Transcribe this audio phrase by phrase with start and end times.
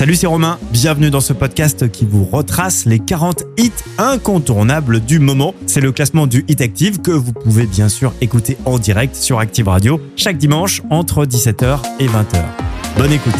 [0.00, 0.58] Salut, c'est Romain.
[0.70, 5.54] Bienvenue dans ce podcast qui vous retrace les 40 hits incontournables du moment.
[5.66, 9.40] C'est le classement du Hit Active que vous pouvez bien sûr écouter en direct sur
[9.40, 12.42] Active Radio chaque dimanche entre 17h et 20h.
[12.96, 13.34] Bonne écoute.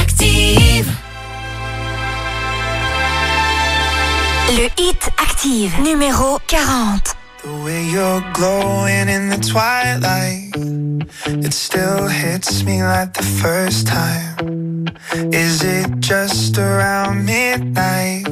[0.00, 0.90] Active.
[4.48, 7.16] Le Hit Active numéro 40.
[7.42, 10.56] The way you're glowing in the twilight,
[11.44, 14.71] it still hits me like the first time.
[15.32, 18.26] Is it just around midnight?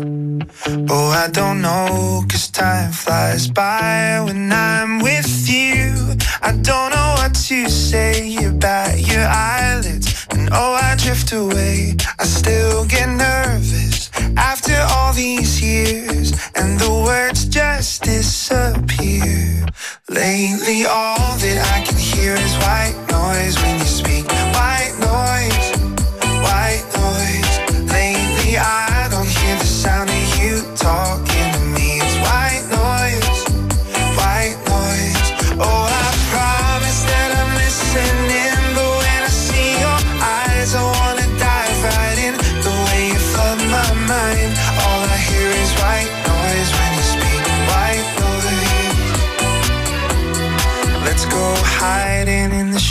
[0.88, 6.16] Oh, I don't know, cause time flies by when I'm with you.
[6.42, 11.96] I don't know what to say about your eyelids, and oh, I drift away.
[12.18, 19.66] I still get nervous after all these years, and the words just disappear.
[20.08, 24.26] Lately, all that I can hear is white noise when you speak.
[24.52, 24.94] White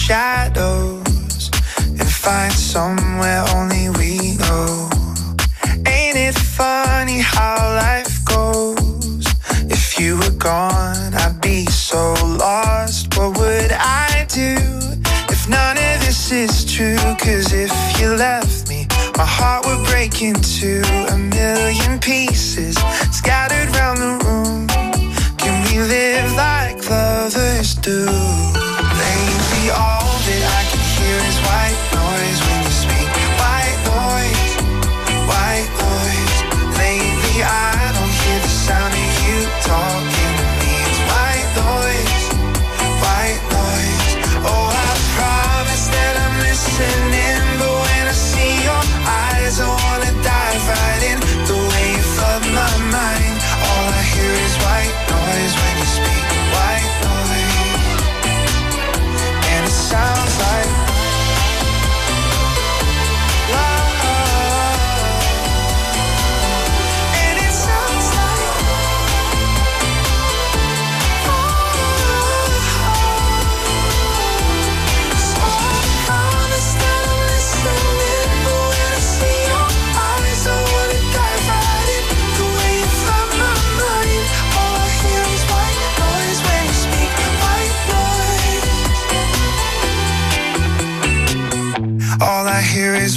[0.10, 1.52] shadows
[1.86, 4.90] and find somewhere only we know.
[5.86, 9.24] Ain't it funny how life goes?
[9.70, 13.16] If you were gone, I'd be so lost.
[13.18, 14.58] What would I do
[15.30, 16.98] if none of this is true?
[17.24, 20.82] Cause if you left me, my heart would break into
[21.14, 22.76] a million pieces,
[23.12, 24.66] scattered round the room.
[25.38, 28.69] Can we live like lovers do?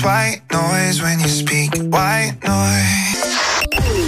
[0.03, 1.71] Is white noise when you speak.
[1.91, 3.39] White noise.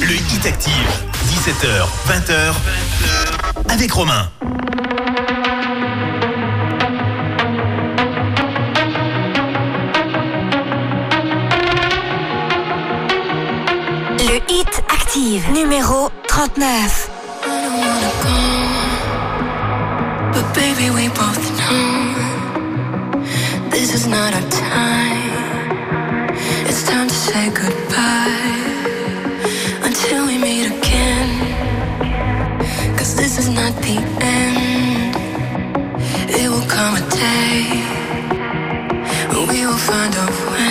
[0.00, 0.88] Le Hit Active,
[1.26, 2.54] 17h, 20h,
[3.68, 4.28] avec Romain.
[14.18, 17.10] Le Hit Active numéro 39.
[20.32, 22.14] But baby, we both know
[23.70, 25.13] this is not our time.
[27.34, 28.62] Goodbye
[29.82, 31.30] until we meet again.
[32.96, 35.16] Cause this is not the end.
[36.30, 37.82] It will come a day
[39.30, 40.63] when we will find a way.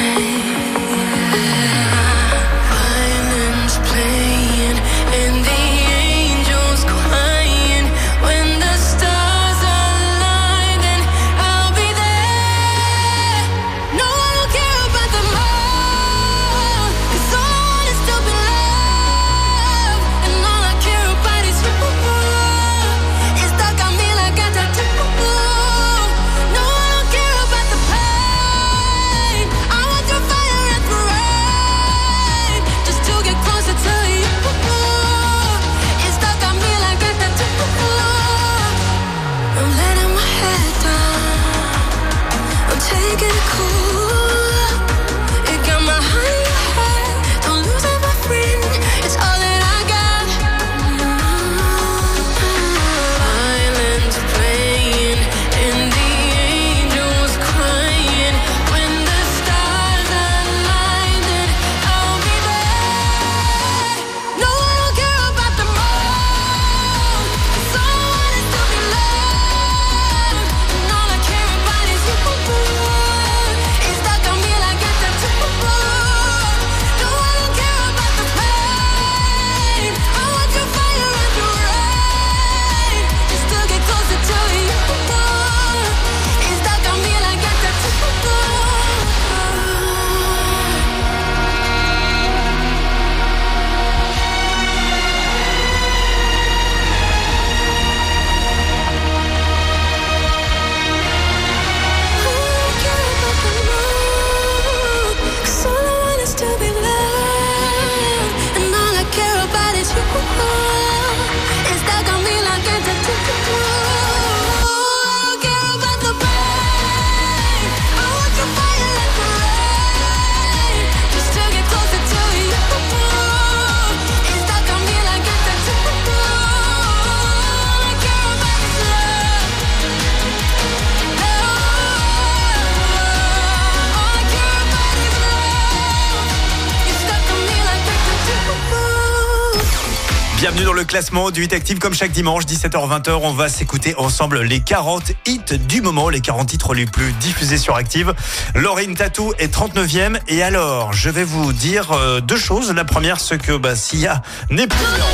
[140.93, 141.79] Classement du Hit Active.
[141.79, 146.47] Comme chaque dimanche, 17h-20h, on va s'écouter ensemble les 40 hits du moment, les 40
[146.47, 148.13] titres les plus diffusés sur Active.
[148.53, 150.19] Laurine Tatou est 39e.
[150.28, 152.72] Et alors, je vais vous dire euh, deux choses.
[152.72, 155.09] La première, ce que bah, Sia n'est plus numéro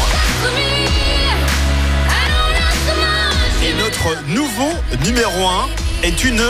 [3.62, 3.66] 1.
[3.66, 4.74] Et notre nouveau
[5.06, 5.70] numéro 1
[6.04, 6.44] est une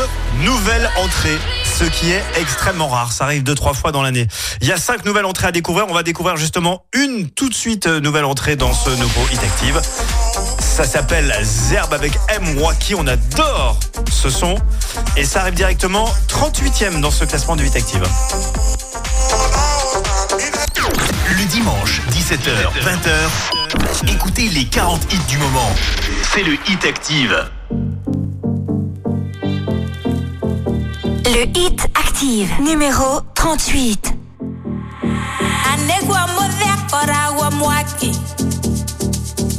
[0.44, 1.38] nouvelle entrée
[1.80, 3.14] ce qui est extrêmement rare.
[3.14, 4.28] Ça arrive deux, trois fois dans l'année.
[4.60, 5.86] Il y a cinq nouvelles entrées à découvrir.
[5.88, 9.42] On va découvrir justement une tout de suite euh, nouvelle entrée dans ce nouveau Hit
[9.42, 9.80] Active.
[10.60, 12.60] Ça s'appelle Zerbe avec M.
[12.60, 12.96] Waki.
[12.96, 13.80] On adore
[14.12, 14.56] ce son.
[15.16, 18.04] Et ça arrive directement 38e dans ce classement du Hit Active.
[21.38, 25.72] Le dimanche, 17h, 20h, écoutez les 40 hits du moment.
[26.34, 27.50] C'est le Hit Active.
[31.32, 34.14] Le Hit Active, numéro 38.
[35.74, 38.12] Anegwa muthekora wa mwaki.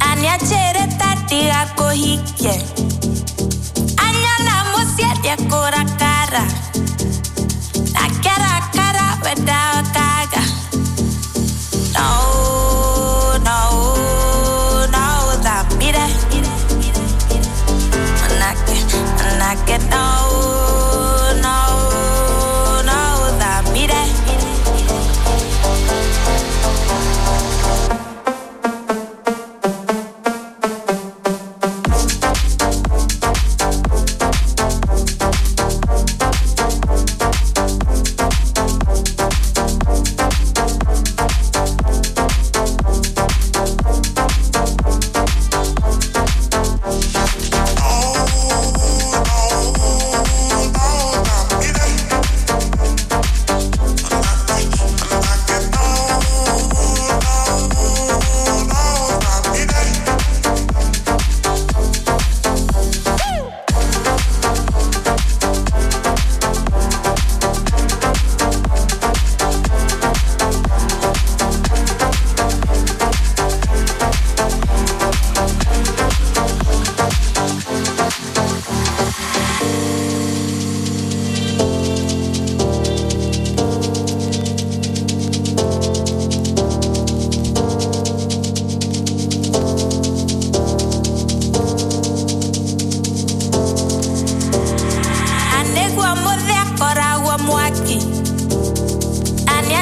[0.00, 2.62] Aniachere tatiga kuhikie
[3.96, 6.44] anyona musietie kurakara
[7.92, 10.42] nakerakara wedaokaga
[11.94, 13.89] no no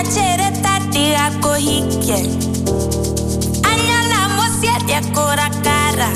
[0.00, 2.20] piacere darti a hickie
[3.62, 6.10] Andiamo siete ancora cara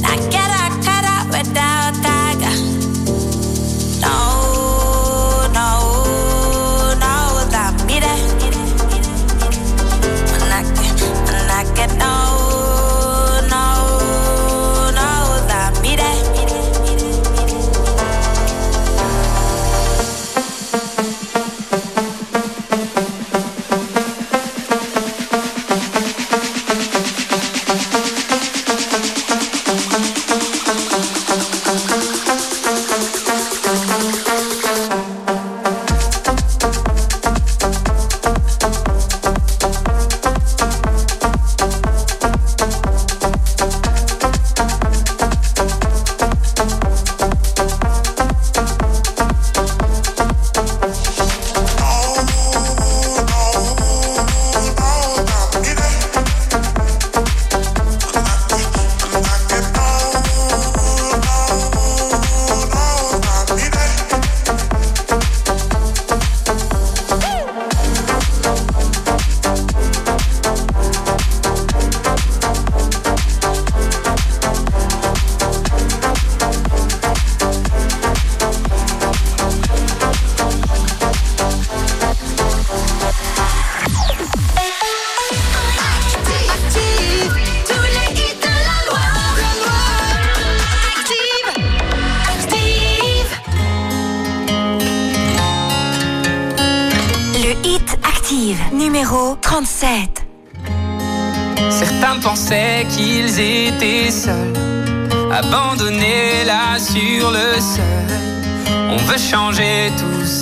[0.00, 2.50] La chiara cara without taga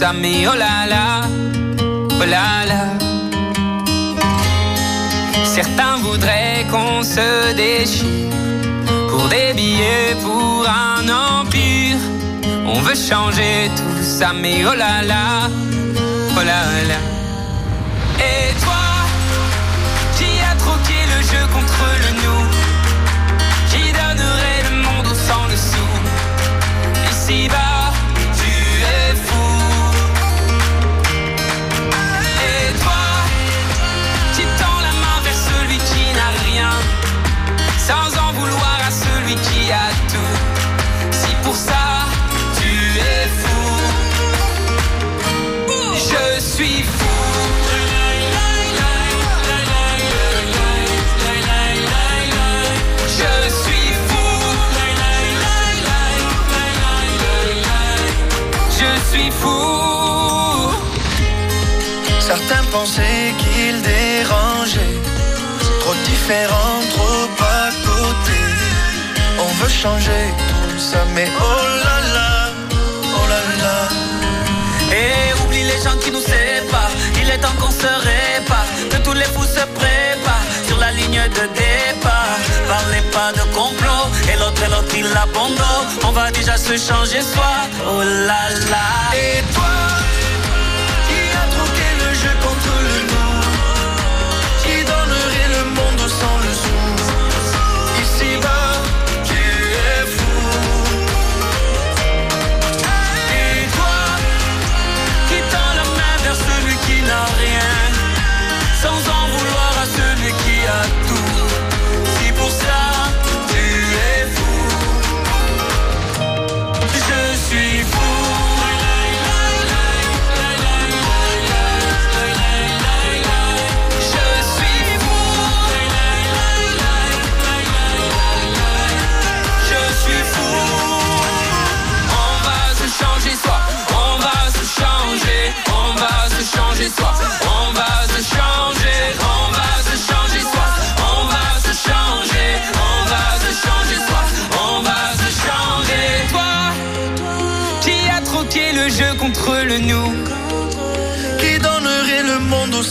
[0.01, 0.47] tout ça, mais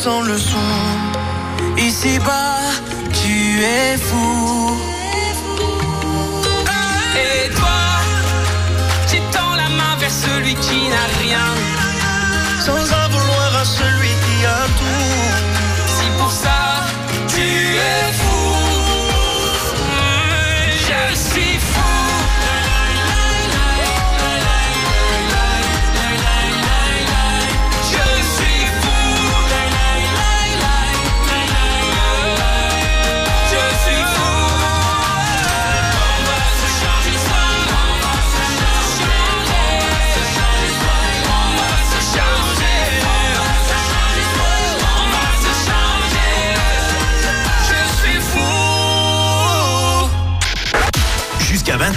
[0.10, 0.70] sans leçon.
[1.78, 2.62] Ici-bas,
[3.20, 3.36] tu
[3.78, 4.78] es fou.
[7.26, 7.82] Et toi,
[9.10, 11.50] tu tends la main vers celui qui n'a rien.
[12.66, 15.16] Sans en vouloir à celui qui a tout.
[15.96, 16.60] Si pour ça,
[17.34, 17.48] tu
[17.92, 18.19] es fou.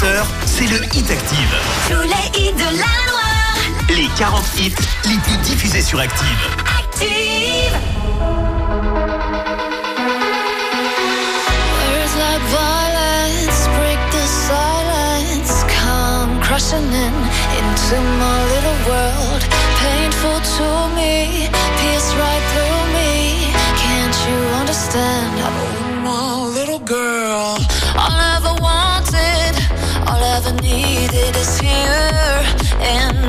[0.03, 1.55] 17h, c'est le Hit Active.
[1.89, 3.57] Tous les hits de la Loire.
[3.89, 6.27] Les 40 hits les plus diffusés sur Active.
[6.79, 7.73] Active.
[11.89, 15.65] Words like violence break the silence.
[15.69, 17.15] Come crushing in
[17.59, 19.43] into my little world.
[19.79, 22.32] Painful to me, peace right
[31.43, 32.45] is here
[32.79, 33.22] and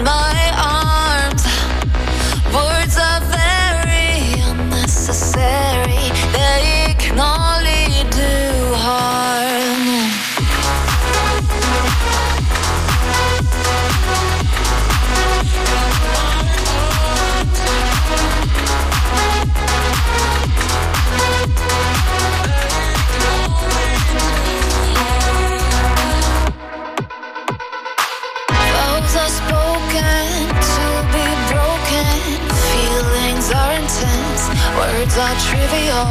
[35.13, 36.05] Words are trivial.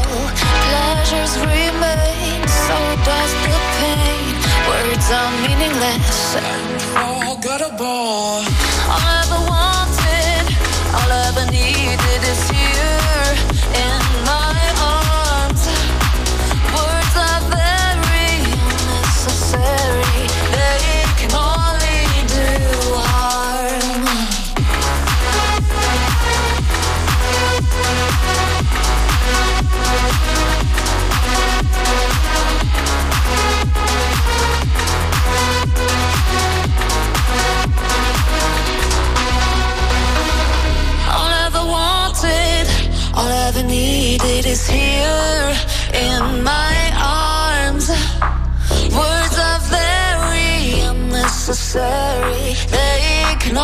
[0.70, 4.34] Pleasures remain, so does the pain.
[4.68, 8.46] Words are meaningless and forgettable.
[8.86, 10.44] All I ever wanted,
[10.94, 12.61] all I ever needed is you.
[44.12, 45.56] needed is here
[45.94, 47.88] in my arms.
[48.98, 52.54] Words are very unnecessary.
[52.68, 53.56] They can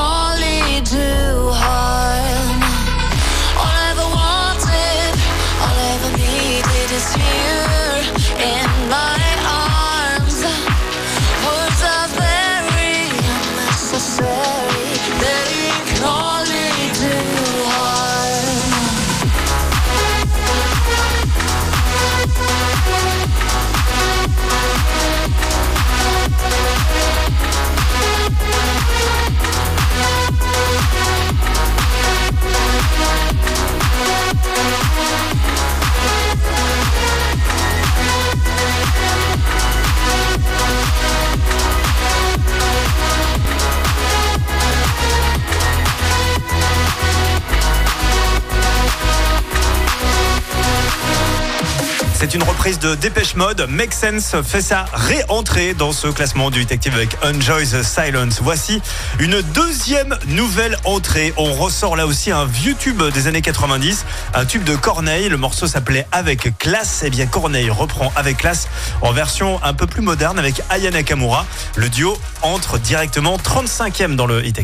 [52.20, 53.68] C'est une reprise de Dépêche Mode.
[53.70, 58.40] Make Sense fait sa réentrée dans ce classement du détective avec Enjoy the Silence.
[58.42, 58.83] Voici
[59.20, 61.33] une deuxième nouvelle entrée.
[61.37, 64.04] On ressort là aussi un vieux tube des années 90,
[64.35, 65.28] un tube de Corneille.
[65.28, 67.02] Le morceau s'appelait Avec classe.
[67.07, 68.66] Eh bien, Corneille reprend Avec classe
[69.00, 71.46] en version un peu plus moderne avec Aya Nakamura.
[71.76, 74.59] Le duo entre directement 35e dans le Hit.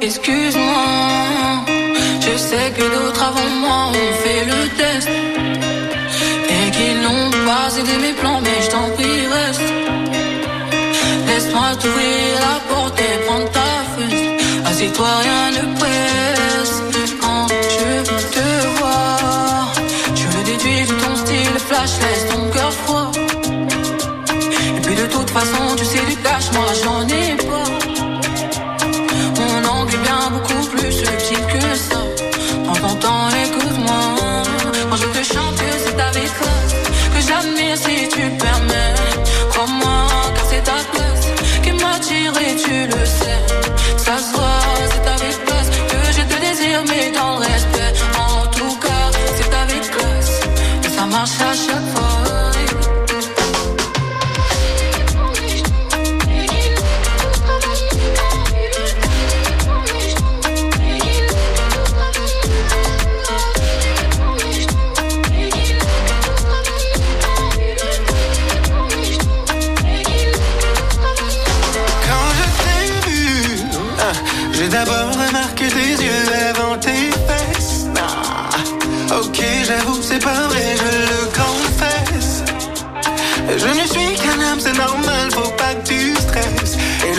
[0.00, 1.64] Excuse-moi,
[2.20, 3.92] je sais que d'autres avant ont
[4.24, 5.25] fait le test
[6.76, 9.68] qu'ils n'ont pas aidé mes plans, mais je t'en prie reste.
[11.28, 14.24] Laisse-moi t'ouvrir la porte et prendre ta fesse.
[14.68, 16.74] Assieds-toi, rien ne presse.
[17.22, 17.86] Quand je
[18.36, 19.18] te vois,
[20.20, 23.10] je le déduis de ton style flash, laisse ton cœur froid.
[24.76, 27.25] Et puis de toute façon, tu sais du cash, moi j'en ai
[51.26, 51.75] et ça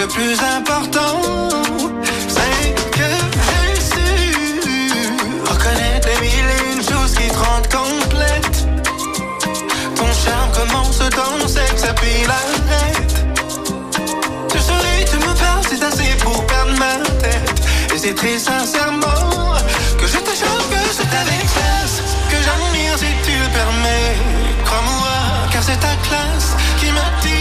[0.07, 1.21] le plus important,
[2.27, 3.09] c'est que
[3.47, 5.13] j'ai su
[5.45, 8.67] reconnaître les mille et une choses qui te rendent complète.
[9.95, 13.13] Ton charme commence ton sexe, puis l'arrête.
[14.51, 17.61] Tu souris, tu me parles, c'est assez pour perdre ma tête.
[17.93, 19.55] Et c'est très sincèrement
[19.99, 24.15] que je te chante que c'est avec classe que j'admire si tu le permets.
[24.65, 25.17] Crois-moi,
[25.51, 27.36] car c'est ta classe qui m'attire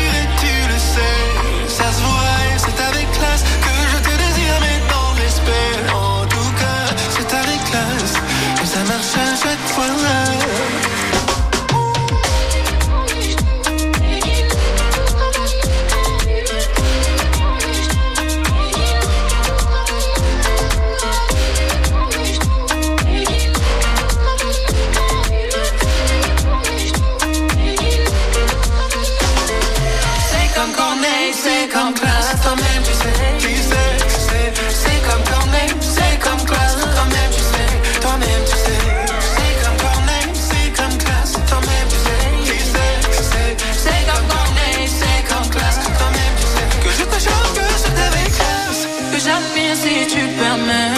[49.87, 50.93] si tu permets.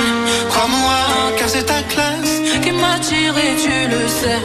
[0.51, 1.01] Crois-moi,
[1.39, 2.35] car c'est ta classe.
[2.63, 4.41] Qui m'attire et tu le sais.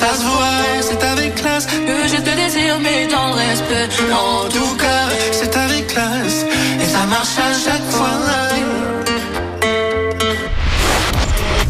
[0.00, 1.66] Ça se voit, c'est avec classe.
[1.66, 3.88] Que je te désire, mais dans le respect.
[4.12, 6.38] En tout cas, c'est avec classe.
[6.82, 8.14] Et ça marche à chaque fois.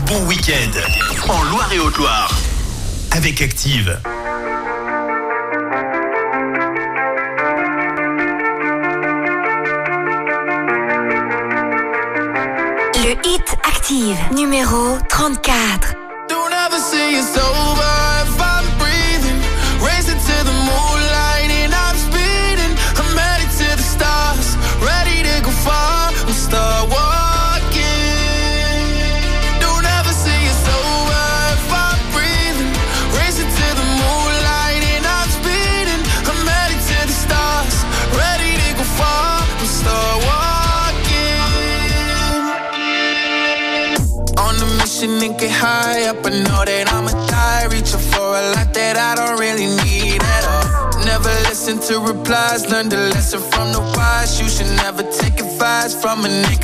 [0.06, 0.74] Bon week-end
[1.28, 2.30] en Loire et Haute-Loire
[3.10, 3.98] avec Active.
[56.24, 56.63] coming like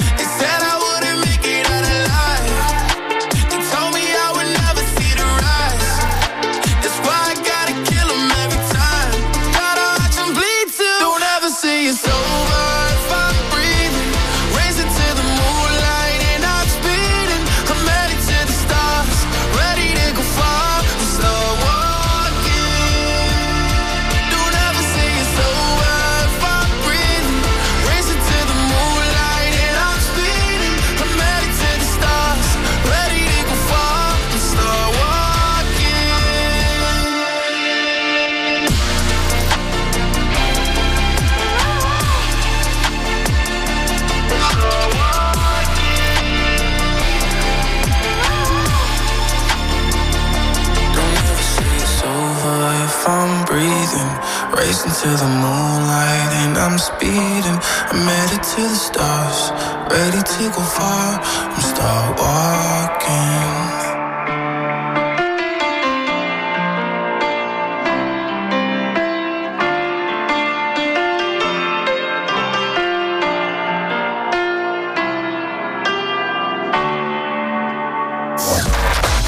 [55.01, 57.57] to the moonlight and I'm speeding.
[57.89, 59.49] I'm headed to the stars,
[59.89, 61.19] ready to go far.
[61.53, 63.81] I'm start walking.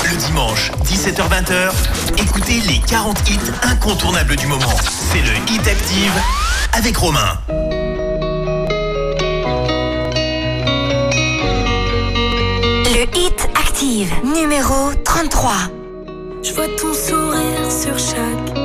[0.03, 1.92] Le dimanche, 17h-20h,
[2.47, 4.75] les 40 hits incontournables du moment.
[5.12, 6.12] C'est le Hit Active
[6.73, 7.39] avec Romain.
[12.86, 15.53] Le Hit Active, numéro 33.
[16.43, 18.62] Je vois ton sourire sur chaque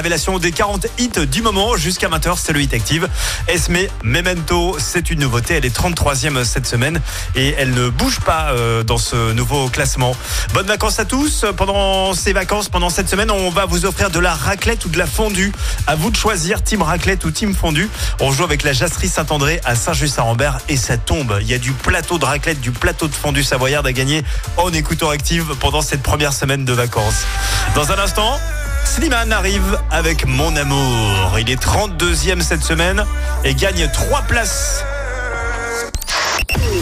[0.00, 3.06] révélation des 40 hits du moment jusqu'à 20h, c'est le Hit Active.
[3.48, 7.02] Esme Memento, c'est une nouveauté, elle est 33e cette semaine
[7.36, 10.16] et elle ne bouge pas euh, dans ce nouveau classement.
[10.54, 11.44] Bonnes vacances à tous.
[11.54, 14.96] Pendant ces vacances, pendant cette semaine, on va vous offrir de la raclette ou de
[14.96, 15.52] la fondue.
[15.86, 17.90] À vous de choisir team raclette ou team fondue.
[18.20, 21.36] On joue avec la Jasserie Saint-André à Saint-Just-Saint-Rambert et ça tombe.
[21.42, 24.24] Il y a du plateau de raclette, du plateau de fondue savoyarde à gagner
[24.56, 27.26] en écoutant Active pendant cette première semaine de vacances.
[27.74, 28.38] Dans un instant,
[28.84, 31.38] Slimane arrive avec Mon Amour.
[31.38, 33.04] Il est 32e cette semaine
[33.44, 34.84] et gagne 3 places.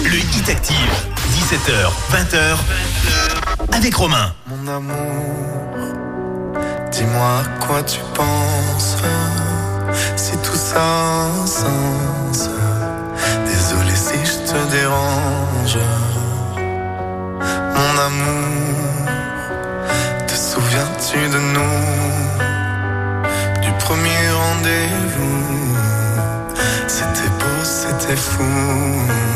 [0.05, 0.77] Le Hit Active,
[1.33, 2.57] 17h, 20h,
[3.77, 4.33] avec Romain.
[4.47, 4.95] Mon amour,
[6.91, 8.97] dis-moi quoi tu penses.
[10.17, 12.49] Si tout ça sens.
[13.47, 15.79] Désolé si je te dérange.
[17.75, 18.88] Mon amour,
[20.79, 21.79] souviens-tu de nous?
[23.63, 25.77] Du premier rendez-vous?
[26.87, 29.28] C'était beau, c'était fou.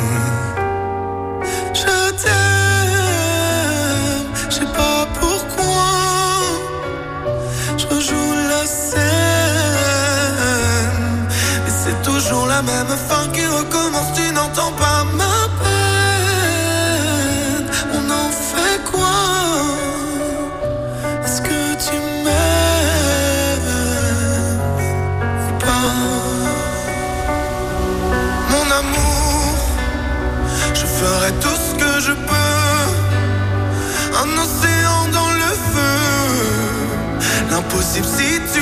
[37.94, 38.61] L'impossible si tu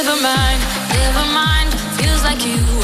[0.00, 1.74] Never mind, never mind.
[1.98, 2.77] Feels like you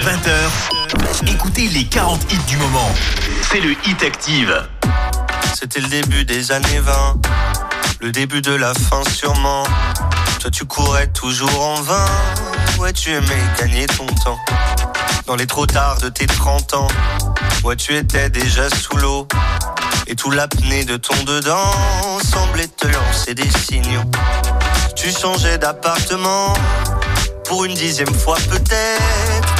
[0.00, 2.90] 20h, écoutez les 40 hits du moment.
[3.50, 4.66] C'est le Hit Active.
[5.54, 7.16] C'était le début des années 20,
[8.00, 9.64] le début de la fin sûrement.
[10.40, 12.06] Toi tu courais toujours en vain,
[12.78, 14.38] ouais tu aimais gagner ton temps.
[15.26, 16.88] Dans les trop tard de tes 30 ans,
[17.64, 19.28] ouais tu étais déjà sous l'eau.
[20.06, 21.72] Et tout l'apnée de ton dedans
[22.32, 24.02] semblait te lancer des signaux.
[24.96, 26.54] Tu changeais d'appartement,
[27.44, 29.59] pour une dixième fois peut-être.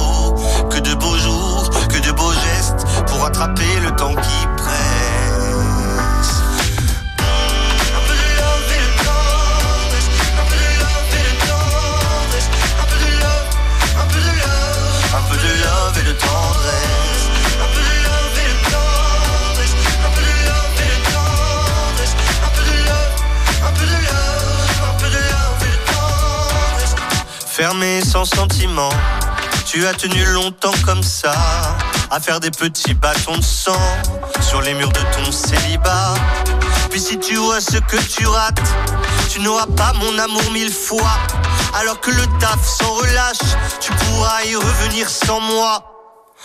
[3.47, 4.69] Le temps qui presse.
[7.95, 10.09] Un peu de love et de tendresse.
[10.37, 12.49] Un peu de love et de tendresse.
[12.79, 13.49] Un peu de love,
[13.97, 15.09] un peu de love.
[15.15, 17.25] Un peu de love et de tendresse.
[17.57, 19.73] Un peu de love et de tendresse.
[20.05, 22.13] Un peu de love et de tendresse.
[22.45, 23.15] Un peu de love,
[23.65, 24.85] un peu de love.
[24.85, 26.93] Un peu de love et de tendresse.
[27.47, 28.93] Fermé sans sentiment,
[29.65, 31.33] tu as tenu longtemps comme ça,
[32.11, 33.79] à faire des petits bâtons de sang
[34.41, 36.13] sur les murs de ton célibat.
[36.89, 38.61] Puis si tu vois ce que tu rates,
[39.29, 41.17] tu n'auras pas mon amour mille fois.
[41.79, 45.85] Alors que le taf s'en relâche, tu pourras y revenir sans moi.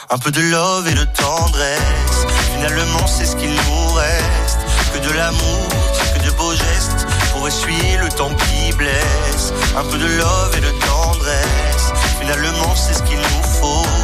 [0.09, 4.59] Un peu de love et de tendresse, finalement c'est ce qu'il nous reste.
[4.95, 5.69] Que de l'amour,
[6.15, 9.53] que de beaux gestes, pour essuyer le temps qui blesse.
[9.77, 13.96] Un peu de love et de tendresse, finalement c'est ce qu'il nous faut.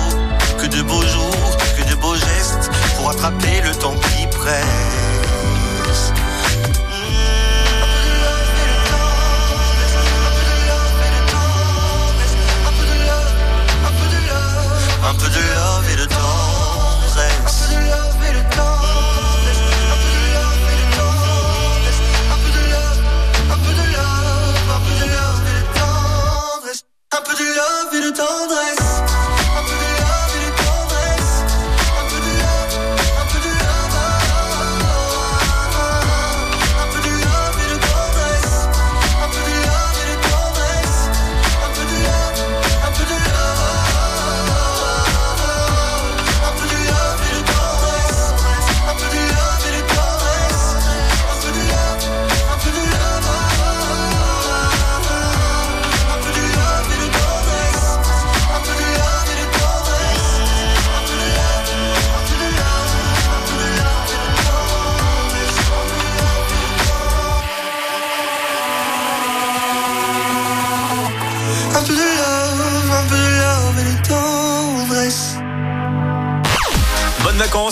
[0.72, 6.12] De beaux jours, que de beaux gestes, pour attraper le temps qui presse.
[15.04, 16.76] Un peu de love et de tendresse.
[17.46, 18.86] Un peu de love et de tendresse.
[19.76, 22.00] Un peu de love et de tendresse.
[22.32, 23.00] Un peu de love,
[23.52, 26.80] un peu de love, un peu de love et de tendresse.
[27.12, 28.81] Un peu de love et de tendresse.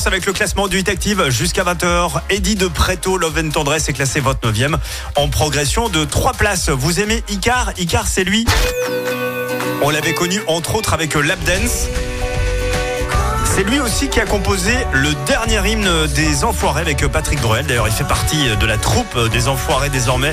[0.07, 2.23] Avec le classement du Hit Active jusqu'à 20h.
[2.31, 4.77] Eddie de Preto, Love and Tendresse est classé 29e
[5.17, 6.71] en progression de 3 places.
[6.71, 7.73] Vous aimez Icar?
[7.77, 8.47] Icar, c'est lui.
[9.83, 11.89] On l'avait connu entre autres avec Lap Dance.
[13.53, 17.67] C'est lui aussi qui a composé le dernier hymne des Enfoirés avec Patrick Bruel.
[17.67, 20.33] D'ailleurs, il fait partie de la troupe des Enfoirés désormais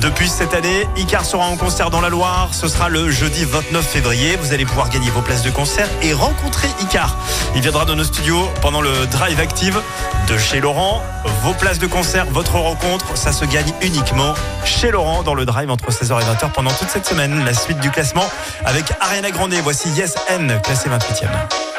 [0.00, 0.86] depuis cette année.
[0.96, 2.50] Icar sera en concert dans la Loire.
[2.52, 4.36] Ce sera le jeudi 29 février.
[4.36, 7.16] Vous allez pouvoir gagner vos places de concert et rencontrer Icar.
[7.56, 9.80] Il viendra dans nos studios pendant le Drive Active
[10.28, 11.02] de chez Laurent.
[11.42, 14.34] Vos places de concert, votre rencontre, ça se gagne uniquement
[14.66, 17.44] chez Laurent dans le Drive entre 16h et 20h pendant toute cette semaine.
[17.46, 18.28] La suite du classement
[18.66, 19.54] avec Ariana Grande.
[19.62, 21.77] Voici Yes N, classé 28e.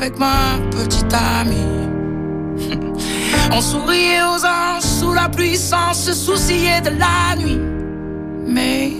[0.00, 1.88] avec ma petite amie.
[3.52, 7.60] On souriait aux anges sous la pluie sans se soucier de la nuit.
[8.46, 8.92] Mais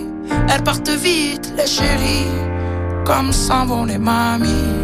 [0.49, 2.37] elles partent vite, les chéries,
[3.07, 4.75] comme s'en vont les mamies.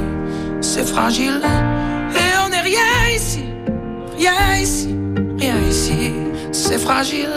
[0.62, 1.42] C'est fragile
[2.14, 3.44] et on n'est rien ici,
[4.16, 4.96] rien ici,
[5.38, 6.12] rien ici.
[6.52, 7.36] C'est fragile,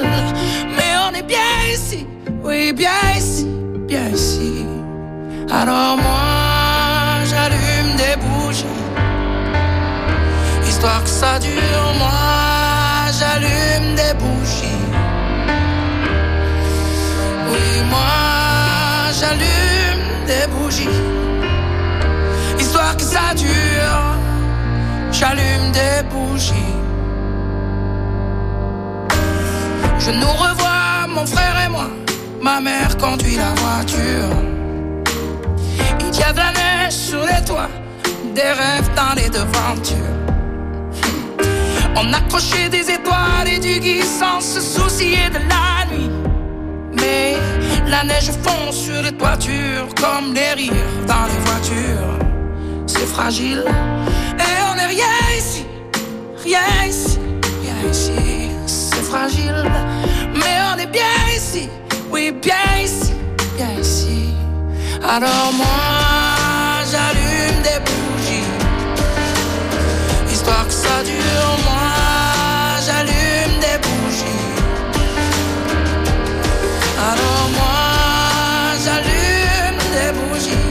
[0.77, 2.07] mais on est bien ici,
[2.43, 3.45] oui, bien ici,
[3.87, 4.65] bien ici.
[5.51, 8.38] Alors moi, j'allume des bouts
[10.79, 11.93] histoire que ça dure.
[11.97, 14.85] Moi, j'allume des bougies.
[17.51, 20.99] Oui, moi, j'allume des bougies.
[22.57, 24.03] Histoire que ça dure,
[25.11, 26.75] j'allume des bougies.
[29.99, 31.89] Je nous revois, mon frère et moi.
[32.41, 34.33] Ma mère conduit la voiture.
[35.99, 37.73] Il y a de la neige sous les toits,
[38.33, 40.28] des rêves dans les devantures.
[41.95, 46.09] On accrochait des étoiles et du gui sans se soucier de la nuit.
[46.93, 47.35] Mais
[47.87, 50.73] la neige fond sur les toitures comme les rires
[51.07, 52.19] dans les voitures.
[52.87, 55.65] C'est fragile et on n'est rien ici,
[56.43, 57.19] rien ici,
[57.63, 58.49] rien ici.
[58.65, 59.63] C'est fragile,
[60.35, 61.69] mais on est bien ici,
[62.11, 63.13] oui, bien ici,
[63.57, 64.33] bien ici.
[65.03, 65.65] Alors moi,
[66.91, 68.08] j'allume des
[70.49, 71.89] pas que ça dure, moi
[72.85, 74.47] j'allume des bougies.
[77.09, 77.81] Alors moi
[78.83, 80.69] j'allume des bougies.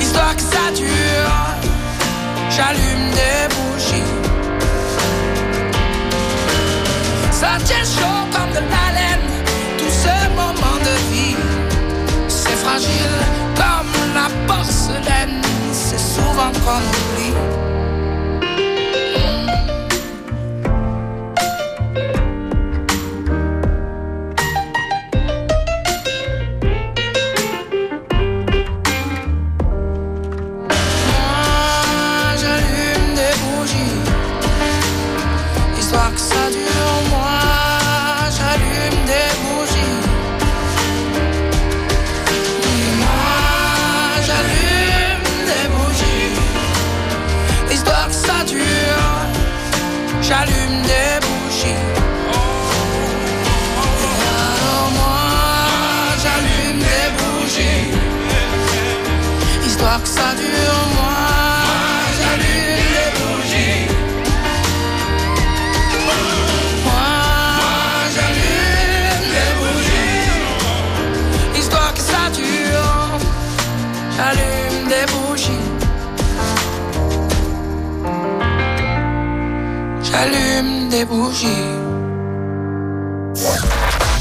[0.00, 1.36] Histoire que ça dure,
[2.56, 4.12] j'allume des bougies.
[7.40, 9.28] Ça tient chaud comme de l'haleine,
[9.78, 11.36] tout ce moment de vie.
[12.28, 13.18] C'est fragile
[13.60, 17.23] comme la porcelaine, c'est souvent qu'on oublie.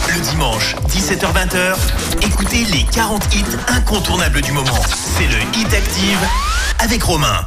[0.10, 1.78] Le dimanche, 17h-20h,
[2.24, 4.82] écoutez les 40 hits incontournables du moment.
[4.92, 6.20] C'est le Hit Active
[6.80, 7.46] avec Romain.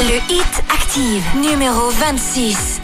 [0.00, 2.75] Le Hit Active, numéro 26.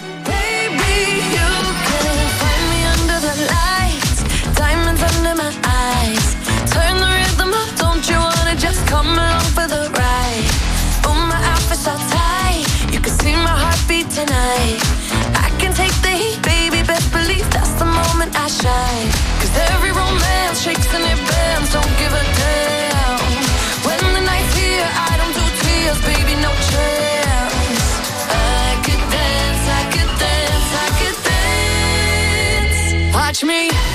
[33.32, 33.91] Watch me.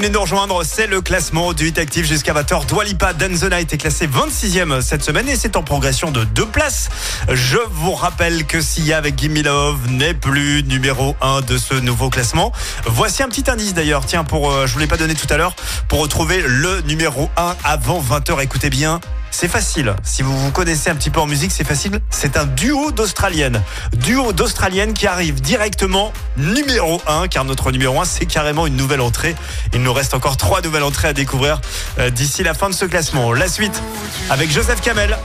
[0.00, 2.64] Venez nous rejoindre, c'est le classement du Hit Active jusqu'à 20h.
[2.64, 6.88] Dwalipa Danzona été classé 26e cette semaine et c'est en progression de deux places.
[7.28, 9.42] Je vous rappelle que Sia avec Gimme
[9.90, 12.50] n'est plus numéro 1 de ce nouveau classement.
[12.86, 15.36] Voici un petit indice d'ailleurs, tiens, pour, euh, je vous l'ai pas donné tout à
[15.36, 15.54] l'heure,
[15.88, 18.42] pour retrouver le numéro 1 avant 20h.
[18.42, 19.00] Écoutez bien,
[19.30, 19.94] c'est facile.
[20.02, 22.00] Si vous vous connaissez un petit peu en musique, c'est facile.
[22.10, 23.62] C'est un duo d'Australiennes.
[23.92, 29.00] Duo d'Australiennes qui arrive directement numéro 1, car notre numéro 1, c'est carrément une nouvelle
[29.00, 29.34] entrée.
[29.72, 31.60] Il nous reste encore trois nouvelles entrées à découvrir
[31.98, 33.32] euh, d'ici la fin de ce classement.
[33.32, 33.82] La suite
[34.28, 35.16] avec Joseph Kamel.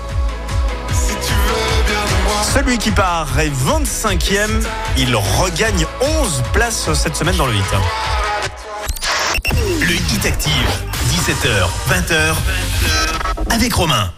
[2.54, 4.64] Celui qui part est 25e.
[4.98, 5.86] Il regagne
[6.22, 7.64] 11 places cette semaine dans le hit.
[9.56, 10.52] Le Hit Active,
[11.12, 14.12] 17h, 20h, avec Romain.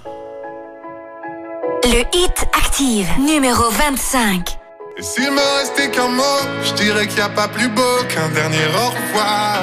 [1.84, 4.58] Le Hit Active, numéro 25.
[4.98, 6.24] Et s'il me restait qu'un mot,
[6.64, 9.60] je dirais qu'il n'y a pas plus beau qu'un dernier au revoir.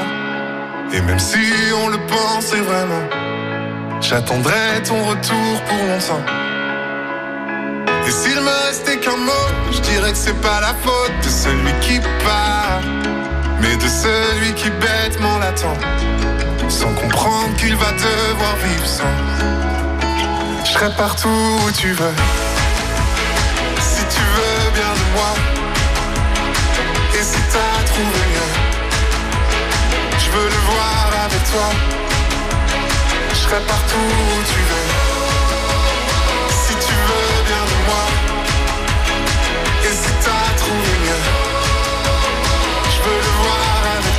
[0.93, 1.39] Et même si
[1.85, 3.09] on le pensait vraiment,
[4.01, 6.25] j'attendrai ton retour pour longtemps.
[8.07, 11.73] Et s'il me restait qu'un mot, je dirais que c'est pas la faute de celui
[11.81, 12.81] qui part,
[13.65, 15.77] mais de celui qui bêtement l'attend,
[16.69, 19.15] sans comprendre qu'il va devoir vivre sans.
[20.65, 22.17] Je serai partout où tu veux,
[23.79, 25.33] si tu veux bien de moi.
[27.19, 28.55] Et si t'as trouvé mieux,
[30.19, 31.69] je veux le voir avec toi.
[33.31, 34.89] Je serai partout où tu veux,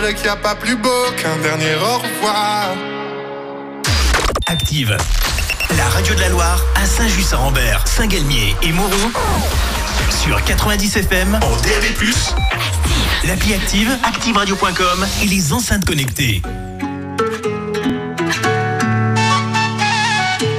[0.00, 2.74] dirais qu'il n'y a pas plus beau qu'un dernier au revoir.
[4.46, 4.94] Active.
[5.74, 8.90] La radio de la Loire à Saint-Just-Saint-Rambert, Saint-Galmier et Mauron.
[10.22, 11.84] Sur 90 FM en DAB+.
[13.26, 16.42] L'appli Active, activeradio.com et les enceintes connectées.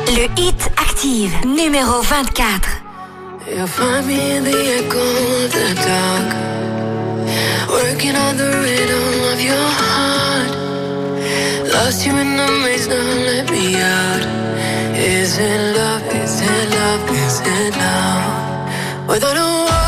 [0.08, 2.70] Le Hit Active, numéro 24.
[3.56, 4.58] You'll find me in the
[7.78, 10.52] working on the rhythm of your heart.
[11.74, 13.66] Lost you in the maze, now let me
[13.98, 14.24] out.
[14.98, 16.06] Is it love?
[16.22, 17.04] Is it love?
[17.26, 19.10] Is it love?
[19.10, 19.87] Without a warning,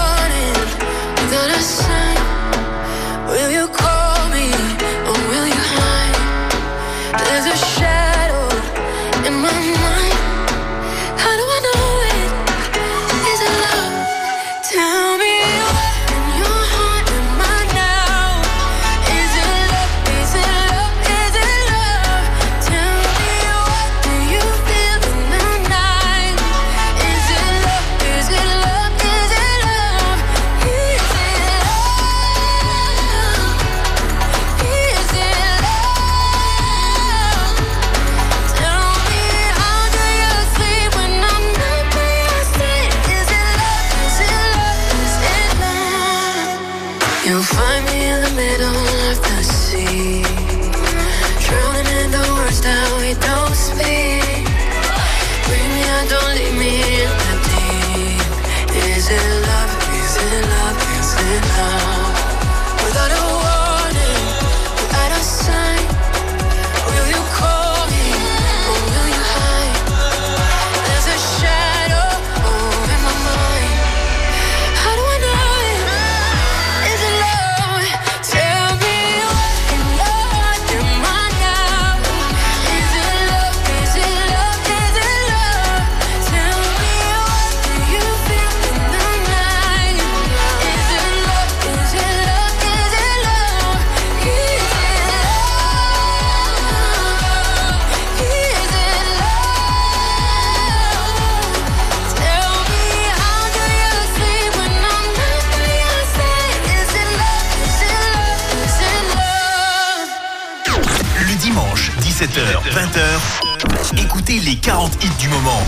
[114.30, 115.61] 20h, écoutez les 40 hits du moment.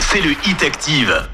[0.00, 1.28] C'est le Hit Active.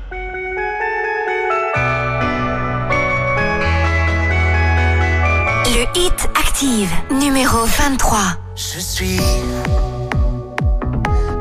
[5.66, 8.18] Le Hit Active, numéro 23.
[8.56, 9.20] Je suis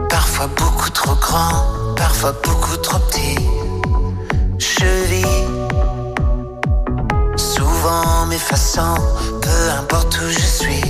[0.10, 3.38] parfois beaucoup trop grand, parfois beaucoup trop petit.
[4.60, 5.26] Je vis
[7.36, 8.96] souvent m'effaçant,
[9.42, 10.84] peu importe où je suis.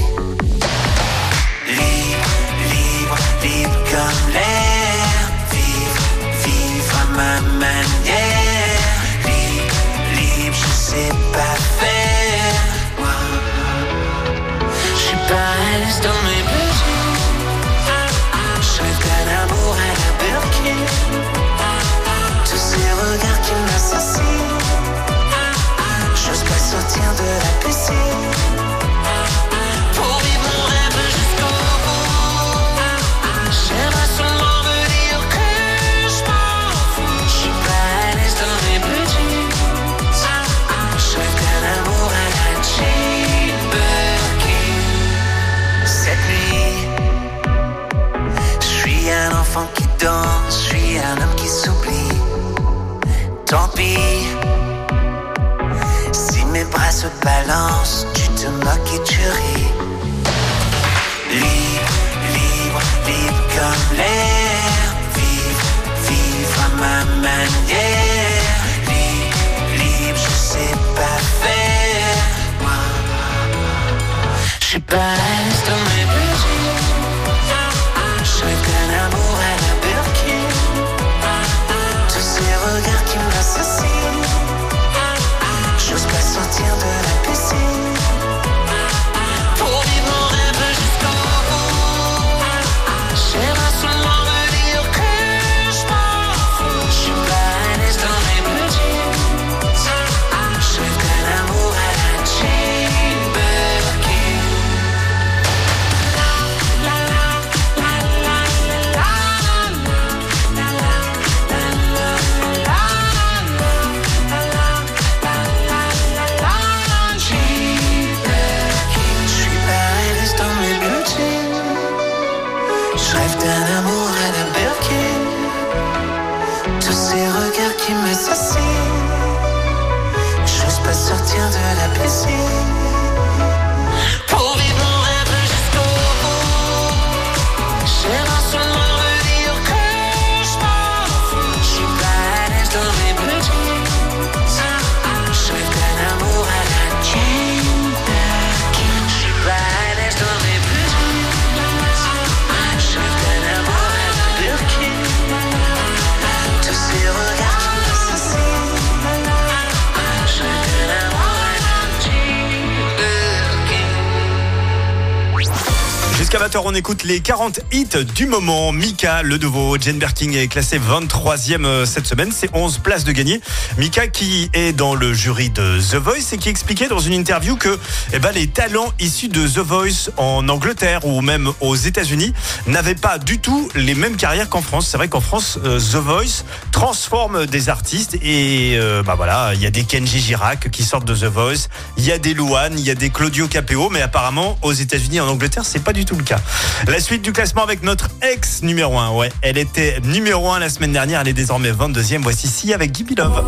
[166.72, 168.72] On écoute les 40 hits du moment.
[168.72, 172.32] Mika, le nouveau Jane Birkin est classé 23e euh, cette semaine.
[172.32, 173.42] C'est 11 places de gagner.
[173.78, 177.58] Mika qui est dans le jury de The Voice et qui expliquait dans une interview
[177.58, 177.78] que
[178.14, 182.34] eh ben, les talents issus de The Voice en Angleterre ou même aux États-Unis
[182.68, 184.88] n'avaient pas du tout les mêmes carrières qu'en France.
[184.90, 189.62] C'est vrai qu'en France, euh, The Voice transforme des artistes et euh, bah voilà, il
[189.62, 191.68] y a des Kenji Girac qui sortent de The Voice,
[191.98, 195.18] il y a des Louane, il y a des Claudio Capéo, mais apparemment aux États-Unis
[195.18, 196.40] et en Angleterre, c'est pas du tout le cas.
[196.88, 199.12] La suite du classement avec notre ex numéro 1.
[199.12, 202.22] Ouais, elle était numéro 1 la semaine dernière, elle est désormais 22e.
[202.22, 203.44] Voici Si avec Gibi Love.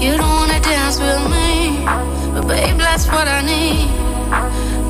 [0.00, 1.84] You don't wanna dance with me,
[2.34, 3.88] but babe, that's what I need.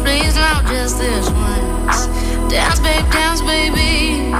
[0.05, 2.09] Please not just this once.
[2.49, 4.31] Dance, babe, dance, baby.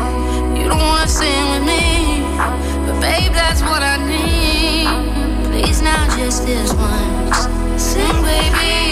[0.55, 2.23] You don't wanna sing with me,
[2.87, 5.51] but babe, that's what I need.
[5.51, 7.49] Please not just this once.
[7.77, 8.90] Sing, baby.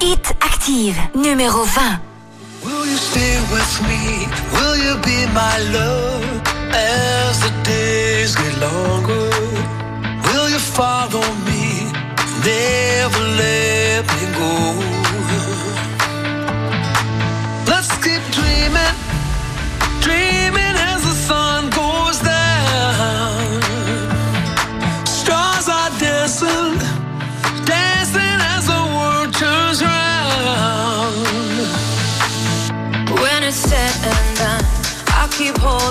[0.00, 2.00] hit active numéro 20.
[2.64, 4.26] Will you stay with me?
[4.52, 6.42] Will you be my love
[6.72, 9.30] as the days get longer?
[10.28, 11.90] Will you follow me?
[12.44, 15.01] Never let me go.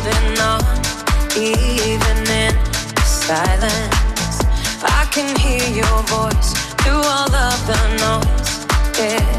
[0.02, 0.61] holding on,
[1.38, 2.53] even in
[3.03, 4.41] silence.
[4.84, 8.99] I can hear your voice through all of the noise.
[8.99, 9.31] Yeah.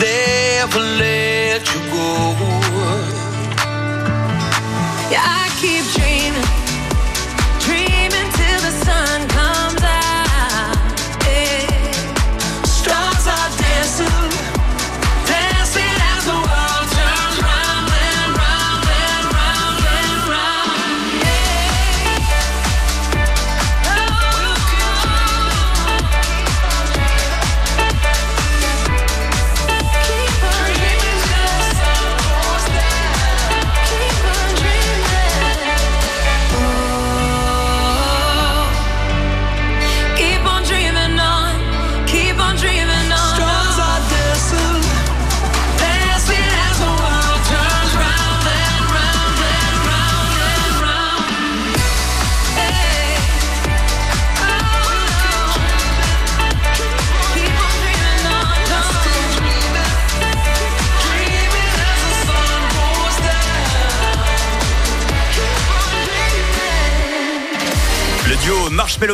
[0.00, 1.19] there for later.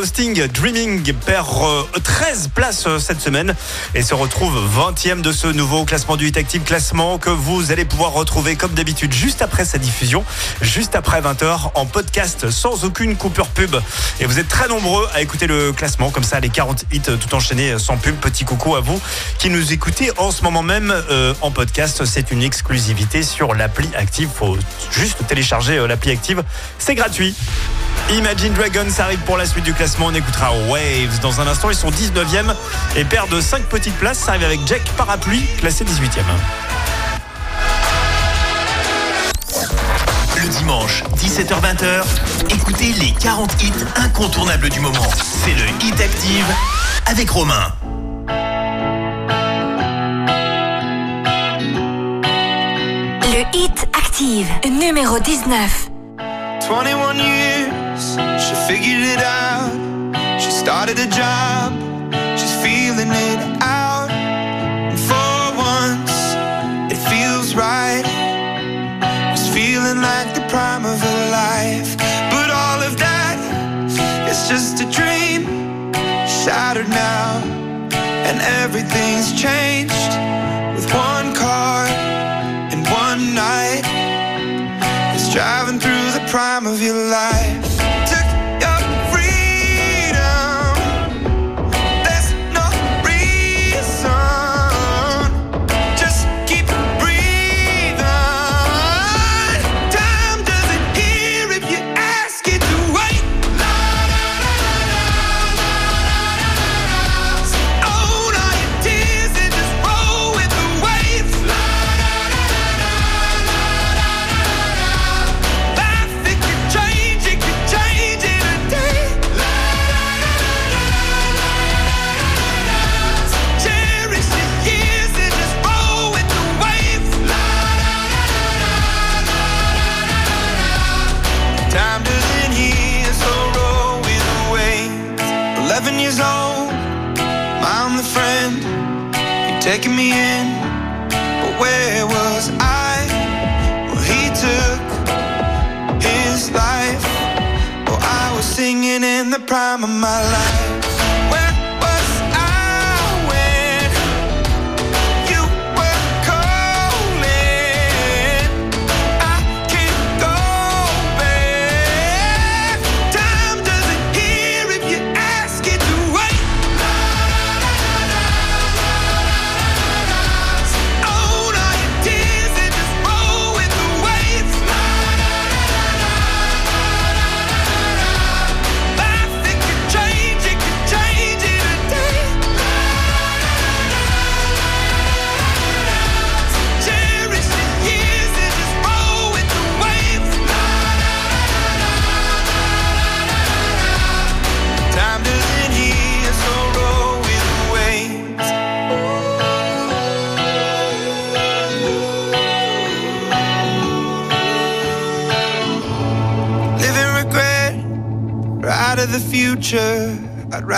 [0.03, 3.55] Sting Dreaming perd euh, 13 places euh, cette semaine
[3.95, 7.85] et se retrouve 20e de ce nouveau classement du Hit Active, classement que vous allez
[7.85, 10.25] pouvoir retrouver comme d'habitude juste après sa diffusion,
[10.61, 13.77] juste après 20h en podcast sans aucune coupure pub.
[14.19, 17.15] Et vous êtes très nombreux à écouter le classement comme ça les 40 hits euh,
[17.15, 18.15] tout enchaînés sans pub.
[18.17, 18.99] Petit coucou à vous
[19.39, 22.03] qui nous écoutez en ce moment même euh, en podcast.
[22.05, 24.29] C'est une exclusivité sur l'appli Active.
[24.33, 24.57] Faut
[24.91, 26.43] juste télécharger euh, l'appli Active.
[26.77, 27.35] C'est gratuit.
[28.09, 30.07] Imagine Dragons arrive pour la suite du classement.
[30.07, 31.69] On écoutera Waves dans un instant.
[31.69, 32.53] Ils sont 19e
[32.95, 34.19] et perdent 5 petites places.
[34.19, 36.21] Ça arrive avec Jack Parapluie, classé 18e.
[40.41, 42.03] Le dimanche, 17h-20h,
[42.49, 45.07] écoutez les 40 hits incontournables du moment.
[45.19, 46.45] C'est le Hit Active
[47.07, 47.73] avec Romain.
[53.23, 55.89] Le Hit Active, numéro 19.
[56.69, 57.86] 21 years,
[58.43, 59.71] she figured it out.
[60.41, 61.73] She started a job,
[62.37, 64.09] she's feeling it out.
[64.09, 66.15] And for once,
[66.91, 68.05] it feels right.
[69.33, 71.97] It's feeling like the prime of her life.
[72.33, 73.37] But all of that
[74.31, 75.93] is just a dream,
[76.41, 77.41] shattered now.
[78.27, 80.13] And everything's changed
[80.75, 81.85] with one car
[82.71, 83.85] and one night.
[85.15, 87.66] It's driving through the prime of your life.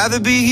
[0.10, 0.48] Rather be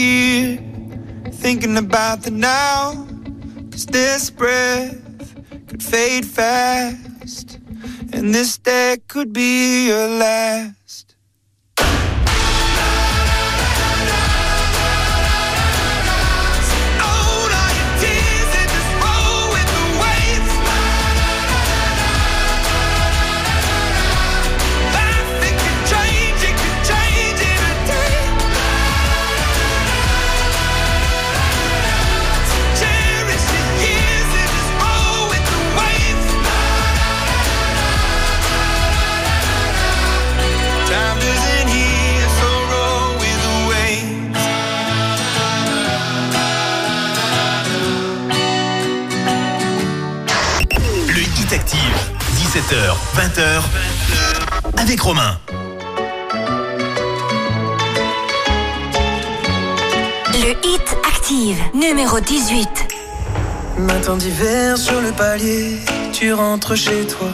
[66.75, 67.29] chez toi.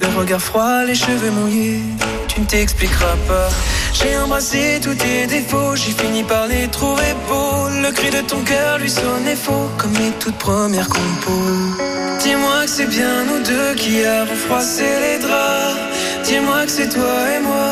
[0.00, 1.80] Le regard froid, les cheveux mouillés,
[2.28, 3.48] tu ne t'expliqueras pas.
[3.92, 7.68] J'ai embrassé tous tes défauts, j'ai fini par les trouver beaux.
[7.82, 11.50] Le cri de ton cœur lui sonnait faux, comme mes toutes premières compos.
[12.22, 15.78] Dis-moi que c'est bien nous deux qui avons froissé les draps.
[16.24, 17.70] Dis-moi que c'est toi et moi.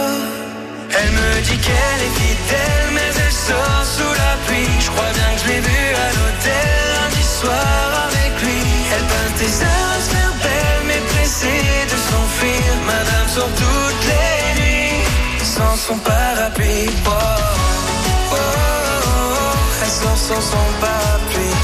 [0.99, 4.74] Elle me dit qu'elle est fidèle, mais elle sort sous la pluie.
[4.79, 8.61] Je crois bien que je l'ai vue à l'hôtel lundi soir avec lui.
[8.95, 10.31] Elle peint tes heures à
[11.32, 12.62] pressée de s'enfuir.
[12.86, 15.04] Madame sort toutes les nuits
[15.42, 16.90] sans son parapluie.
[17.06, 19.56] Oh, oh, oh, oh.
[19.82, 21.56] elle sort sans son parapluie.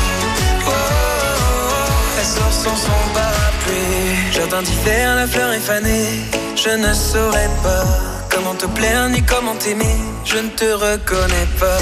[0.67, 2.19] Oh, oh, oh.
[2.19, 4.33] elle sort sans son parapluie.
[4.33, 6.09] Jardin d'hiver, la fleur est fanée.
[6.57, 7.85] Je ne saurais pas
[8.31, 9.97] comment te plaire ni comment t'aimer.
[10.25, 11.79] Je ne te reconnais pas.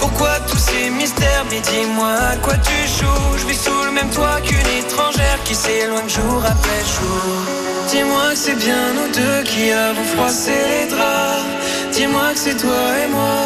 [0.00, 3.38] Pourquoi tous ces mystères Mais dis-moi à quoi tu joues?
[3.38, 7.34] Je vis sous le même toit qu'une étrangère Qui s'éloigne jour après jour.
[7.90, 11.46] Dis-moi que c'est bien nous deux qui avons froissé les draps.
[11.92, 13.42] Dis-moi que c'est toi et moi.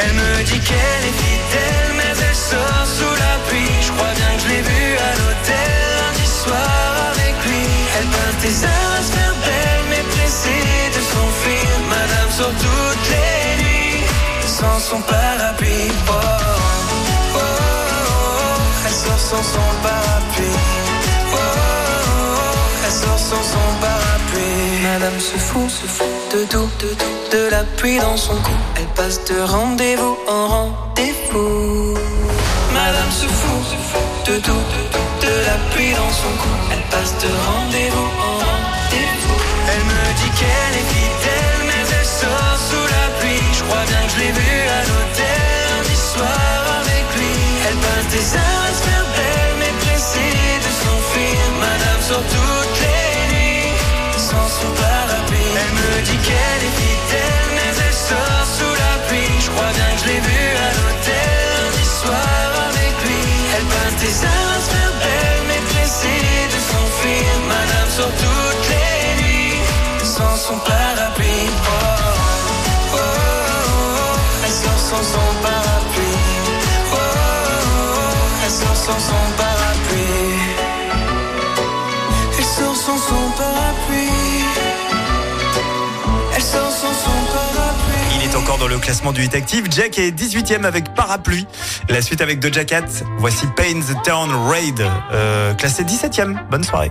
[0.00, 3.76] Elle me dit qu'elle est fidèle Mais elle sort sous la pluie.
[3.86, 7.64] Je crois bien que je l'ai vue à l'hôtel lundi soir avec lui.
[7.98, 11.70] Elle peint tes heures à se faire belle Mais pressée de s'enfuir.
[11.88, 14.04] Madame sort toutes les nuits
[14.46, 15.29] sans son parapluie.
[18.86, 20.58] Elle sort sans son parapluie.
[22.84, 24.80] Elle sort sans son parapluie.
[24.82, 26.90] Madame se fout, se fout de tout, de
[27.36, 28.56] de la pluie dans son cou.
[28.76, 31.94] Elle passe de rendez-vous en rendez-vous.
[32.72, 36.54] Madame se fout, se fout de tout, de de la pluie dans son cou.
[36.72, 39.40] Elle passe de rendez-vous en rendez-vous.
[39.70, 42.79] Elle me dit qu'elle est fidèle, mais elle sort sous
[70.50, 71.26] son parapluie.
[71.64, 71.78] Oh,
[72.92, 76.04] oh, oh, oh, elle sort sans son parapluie.
[76.92, 77.06] Oh, oh,
[77.62, 80.40] oh, elle sort sans son parapluie.
[82.38, 84.44] Elle sort sans son parapluie.
[86.34, 88.16] Elle sort sans son parapluie.
[88.16, 89.66] Il est encore dans le classement du Hit Active.
[89.70, 91.46] Jack est 18ème avec Parapluie.
[91.88, 92.86] La suite avec Doja Cat.
[93.18, 96.38] Voici Pain the Town Raid, euh, classé 17ème.
[96.50, 96.90] Bonne soirée.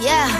[0.00, 0.39] Yeah.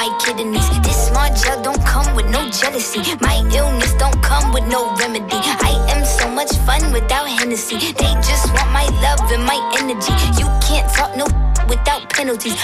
[0.00, 0.68] My kidneys.
[0.80, 3.00] This smart gel don't come with no jealousy.
[3.20, 5.40] My illness don't come with no remedy.
[5.68, 7.76] I am so much fun without Hennessy.
[8.00, 10.14] They just want my love and my energy.
[10.40, 11.26] You can't talk no
[11.68, 12.56] without penalties.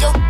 [0.00, 0.29] Yo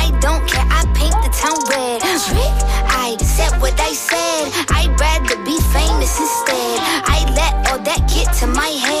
[1.41, 2.01] town red.
[2.03, 4.53] I said what I said.
[4.69, 6.77] I'd rather be famous instead.
[7.15, 9.00] I let all that get to my head.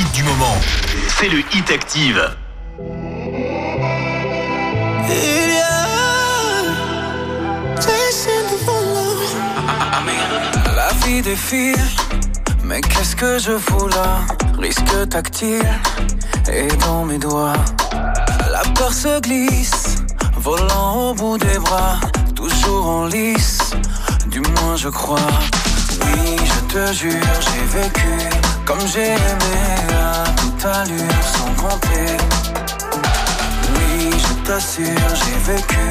[0.00, 0.56] hits du moment.
[1.18, 2.20] C'est le Hit Active.
[10.76, 11.76] La vie défile,
[12.64, 14.20] mais qu'est-ce que je fous là?
[14.58, 15.68] Risque tactile
[16.52, 17.52] et dans mes doigts.
[18.50, 19.96] La peur se glisse,
[20.36, 22.00] volant au bout des bras,
[22.34, 23.58] toujours en lice,
[24.26, 25.30] du moins je crois.
[26.02, 29.56] Oui, je te jure, j'ai vécu comme j'ai aimé
[29.90, 32.16] à toute allure sans compter.
[33.74, 35.86] Oui, je t'assure, j'ai vécu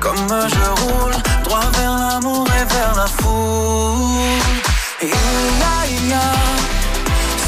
[0.00, 4.40] comme je roule droit vers l'amour et vers la foule.
[5.02, 6.32] Il y a, il a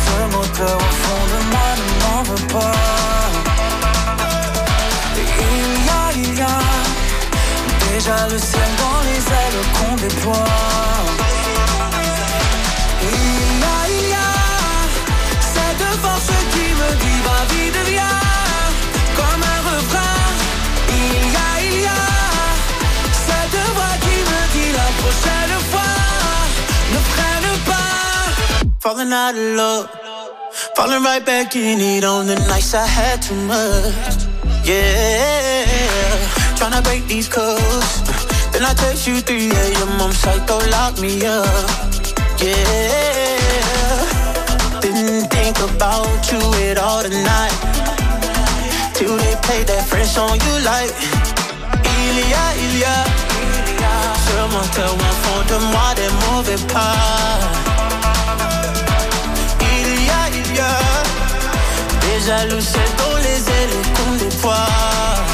[0.04, 2.78] ce moteur au fond de moi ne m'en veut pas.
[5.16, 6.58] Il y a, il y a
[7.90, 11.13] déjà le ciel dans les ailes qu'on déploie.
[28.84, 29.88] Falling out of love,
[30.76, 34.28] falling right back in it on the nights I had too much.
[34.62, 35.64] Yeah,
[36.54, 38.02] trying to break these codes.
[38.52, 40.00] Then I text you 3 a.m.
[40.02, 41.48] I'm psycho, lock me up.
[42.36, 42.60] Yeah,
[44.82, 47.56] didn't think about you at all tonight.
[48.92, 50.92] Till they played that French song you like.
[51.88, 52.96] Ilia, Ilia.
[54.28, 57.73] Sur mon cœur, au fond de moi, des mauvais pas.
[62.14, 64.54] Des jalousies dans les ailes qu'on déploie
[65.30, 65.33] Il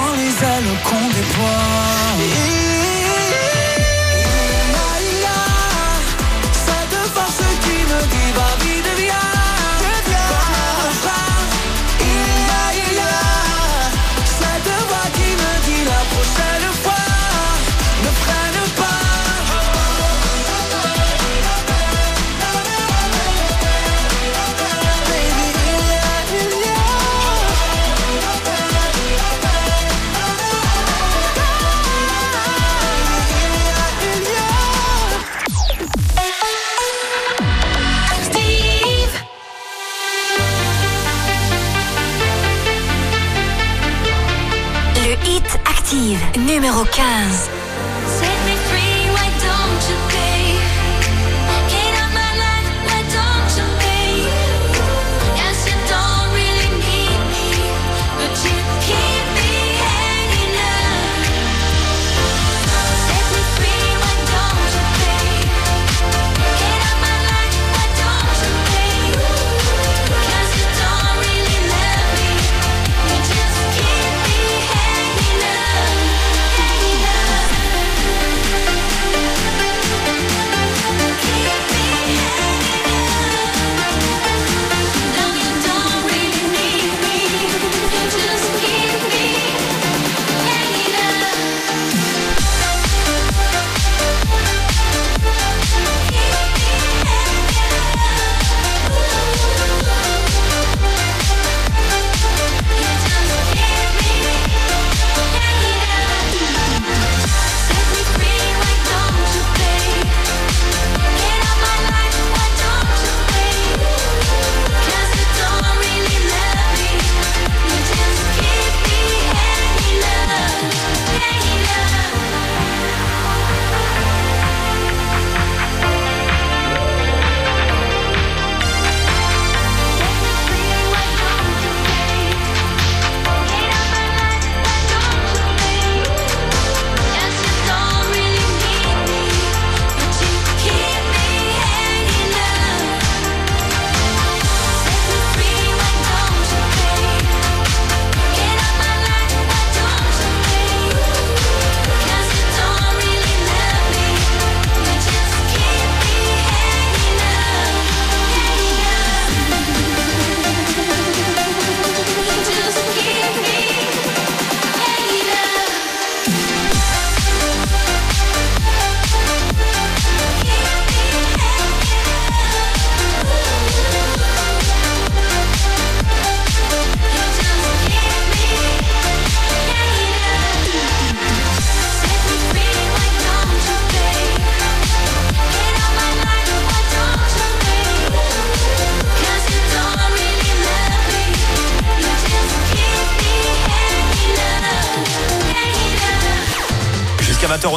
[46.61, 47.50] numéro 15.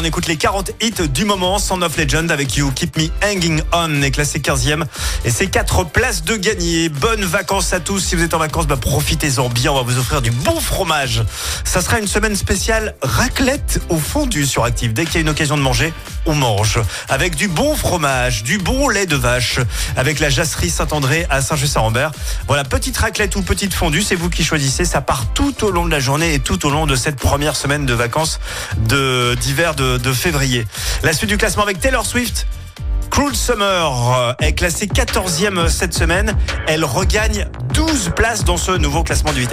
[0.05, 1.59] on écoute les 40 hits du moment.
[1.59, 4.85] 109 Legend avec You Keep Me Hanging On est classé 15e.
[5.25, 6.91] Et c'est 4 places de gagner.
[6.91, 8.01] Bonnes vacances à tous.
[8.01, 9.73] Si vous êtes en vacances, bah, profitez-en bien.
[9.73, 11.23] On va vous offrir du bon fromage.
[11.65, 14.93] Ça sera une semaine spéciale raclette au fondu sur Active.
[14.93, 15.95] Dès qu'il y a une occasion de manger,
[16.27, 16.81] on mange.
[17.09, 19.59] Avec du bon fromage, du bon lait de vache,
[19.97, 22.13] avec la jasserie Saint-André à Saint-Just-Saint-Rambert.
[22.47, 24.85] Voilà, petite raclette ou petite fondue, c'est vous qui choisissez.
[24.85, 27.57] Ça part tout au long de la journée et tout au long de cette première
[27.57, 28.41] semaine de vacances
[28.77, 30.67] d'hiver de, de, février.
[31.03, 32.47] La suite du classement avec Taylor Swift.
[33.11, 36.37] Cruel Summer euh, est classée 14e cette semaine.
[36.67, 39.53] Elle regagne 12 places dans ce nouveau classement du 8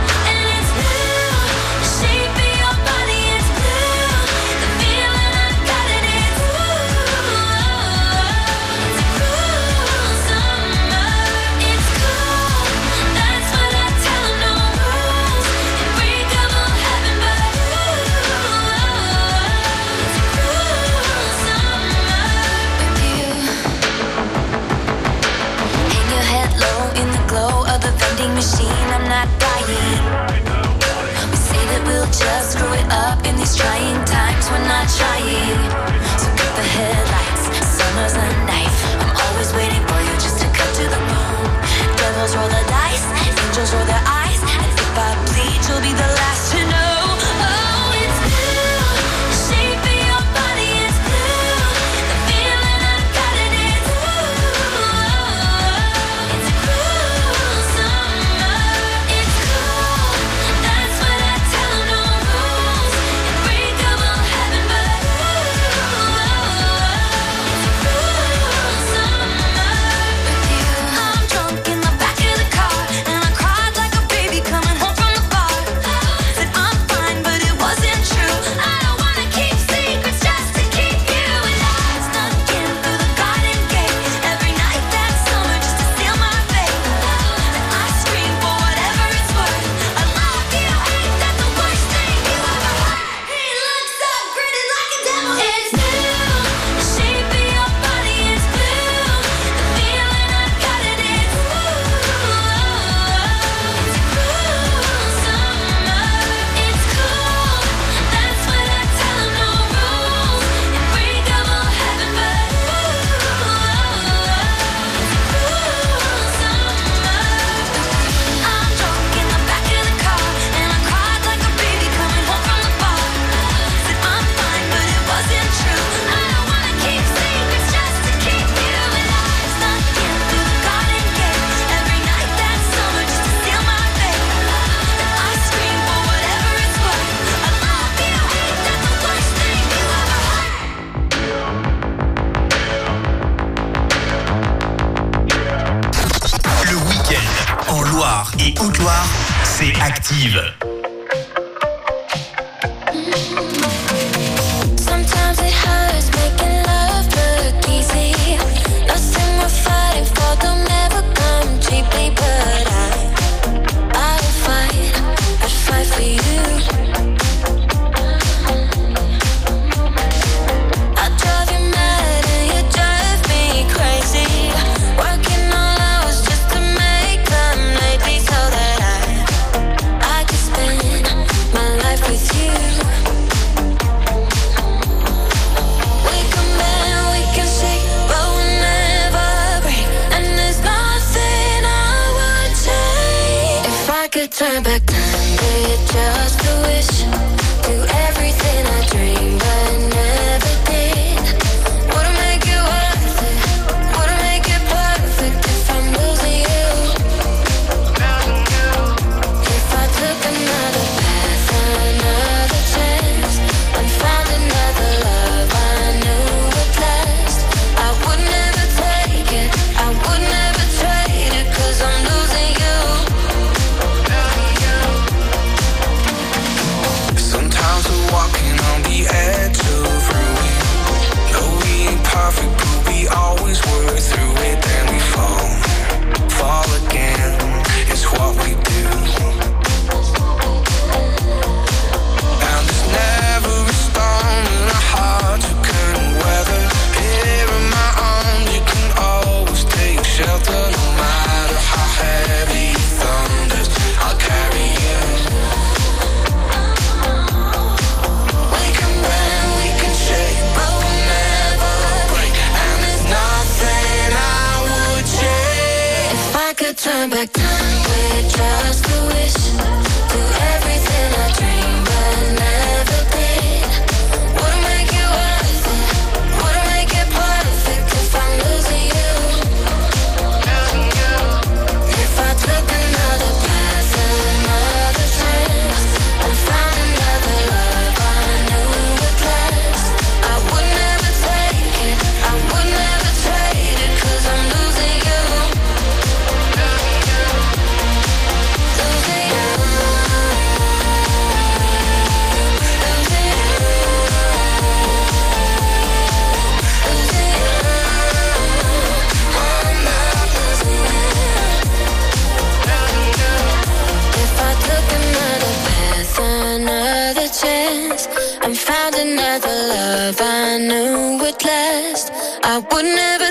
[32.21, 34.49] just screw it up in these trying times.
[34.49, 35.69] We're not trying.
[36.21, 37.43] So cut the headlights,
[37.77, 38.30] summer's.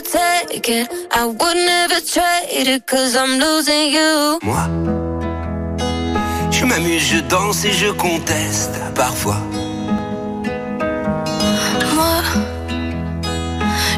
[0.00, 4.38] Take it, I would never trade it, cause I'm losing you.
[4.42, 4.68] Moi,
[6.50, 9.40] je m'amuse, je danse et je conteste parfois.
[11.94, 12.22] Moi,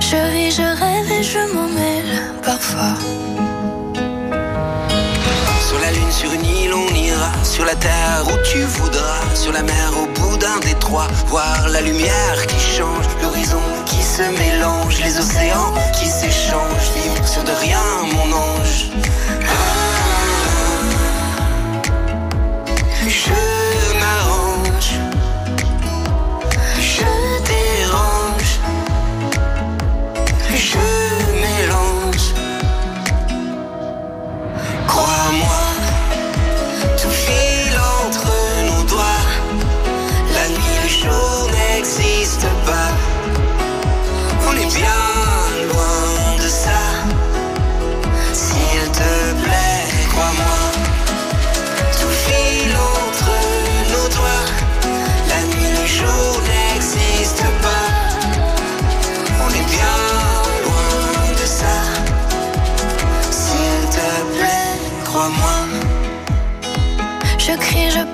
[0.01, 2.95] je vis, je rêve et je m'en mêle parfois.
[5.69, 7.33] Sur la lune, sur une île, on ira.
[7.45, 9.21] Sur la terre où tu voudras.
[9.35, 10.12] Sur la mer, au bout
[10.43, 11.09] d'un détroit.
[11.29, 13.07] Voir la lumière qui change.
[13.23, 14.99] L'horizon qui se mélange.
[15.01, 16.91] Les océans qui s'échangent.
[16.97, 17.83] Vivre sur de rien,
[18.13, 18.91] mon ange.
[19.49, 20.03] Ah.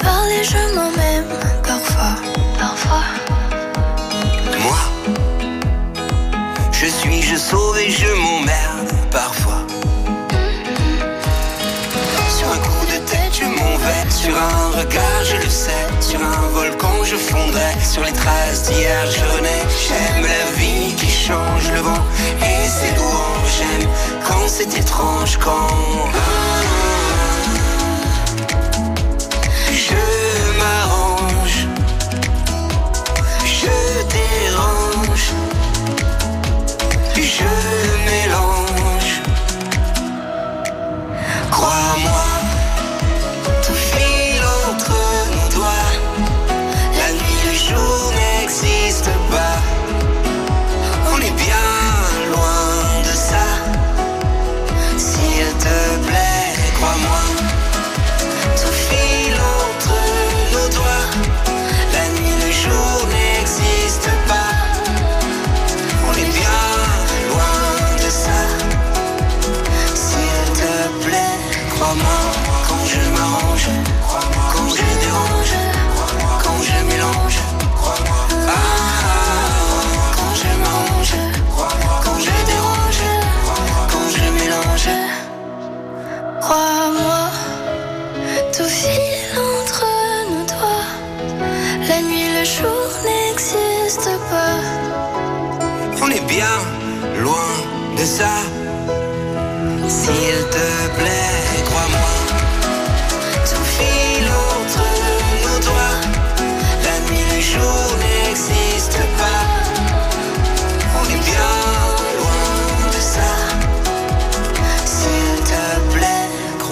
[0.09, 1.29] Crie, je m'en même
[1.63, 2.15] parfois.
[2.59, 3.05] Parfois.
[4.61, 4.79] Moi,
[6.73, 9.63] je suis, je sauve et je m'emmerde parfois.
[12.37, 14.11] Sur un coup de tête, je m'en vais.
[14.11, 15.87] Sur un regard, je le sais.
[16.01, 17.73] Sur un volcan, je fondrai.
[17.83, 19.63] Sur les traces d'hier, je renais.
[19.85, 22.05] J'aime la vie qui change le vent
[22.41, 23.55] et ses louanges.
[23.59, 23.89] J'aime
[24.27, 25.69] quand c'est étrange, quand.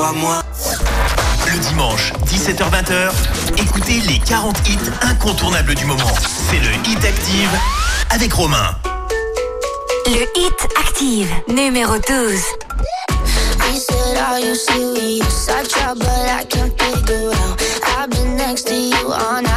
[0.09, 3.11] Le dimanche, 17h-20h,
[3.57, 6.13] écoutez les 40 hits incontournables du moment.
[6.49, 7.51] C'est le Hit Active
[8.11, 8.77] avec Romain.
[10.07, 12.41] Le Hit Active, numéro 12.
[13.69, 15.49] He said, Are you serious?
[15.49, 17.61] I try, but I can't figure out.
[17.99, 19.56] I've been next to you all night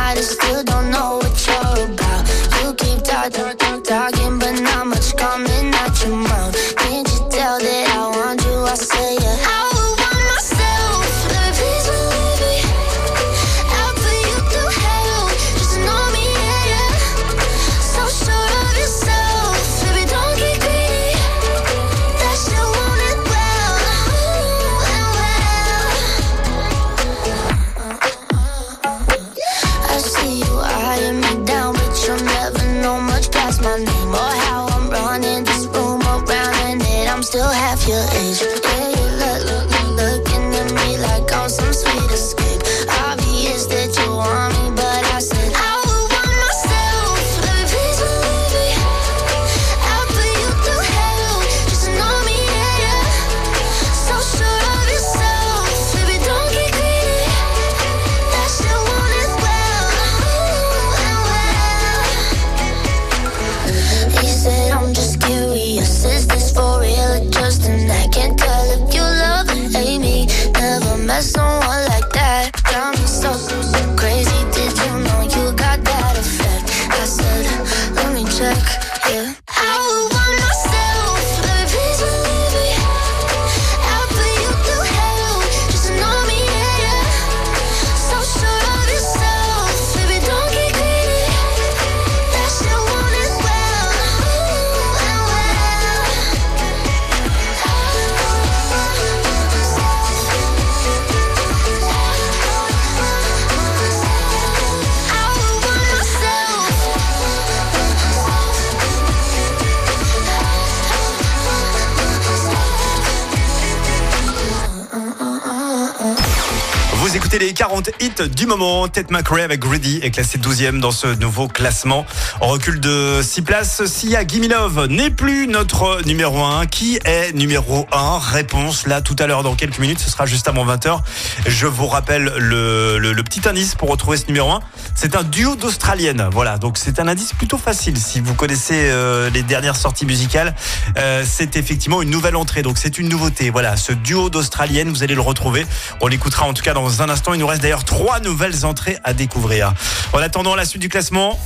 [118.19, 118.87] 40 hits du moment.
[118.87, 122.05] Ted McRae avec Greedy est classé 12e dans ce nouveau classement.
[122.41, 123.85] On recule de 6 places.
[123.85, 126.65] Sia Gimilov n'est plus notre numéro 1.
[126.67, 129.99] Qui est numéro 1 Réponse là tout à l'heure dans quelques minutes.
[129.99, 130.99] Ce sera juste avant 20h.
[131.47, 134.59] Je vous rappelle le, le- le petit indice pour retrouver ce numéro 1.
[134.95, 136.27] C'est un duo d'Australiennes.
[136.31, 137.97] Voilà, donc c'est un indice plutôt facile.
[137.97, 140.55] Si vous connaissez euh, les dernières sorties musicales,
[140.97, 142.61] euh, c'est effectivement une nouvelle entrée.
[142.61, 143.49] Donc c'est une nouveauté.
[143.49, 145.65] Voilà, ce duo d'Australiennes, vous allez le retrouver.
[146.01, 147.33] On l'écoutera en tout cas dans un instant.
[147.33, 149.73] Il nous reste d'ailleurs trois nouvelles entrées à découvrir.
[150.13, 151.39] En attendant la suite du classement,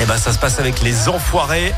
[0.00, 1.74] eh ben ça se passe avec les Enfoirés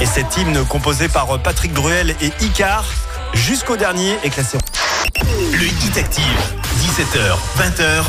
[0.00, 2.84] et cet hymne composé par Patrick Bruel et Icar
[3.32, 4.58] jusqu'au dernier est classé.
[5.52, 6.24] Le Hit Active,
[6.80, 8.02] 17h, 20h,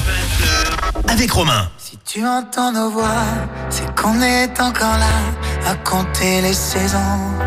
[1.07, 1.69] avec Romain.
[1.77, 3.23] Si tu entends nos voix,
[3.69, 7.46] c'est qu'on est encore là à compter les saisons.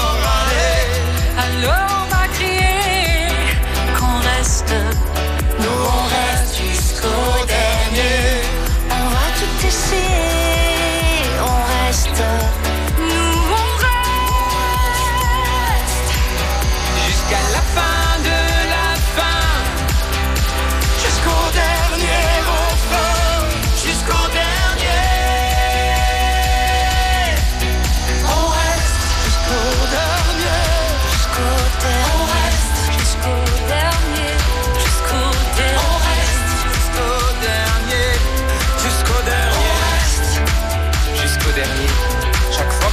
[1.63, 2.00] Allez,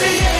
[0.00, 0.39] tout essayé,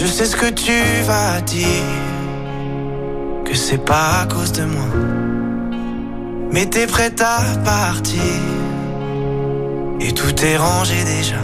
[0.00, 0.72] Je sais ce que tu
[1.04, 1.84] vas dire,
[3.44, 4.86] que c'est pas à cause de moi.
[6.50, 8.40] Mais t'es prête à partir,
[10.00, 11.42] et tout est rangé déjà.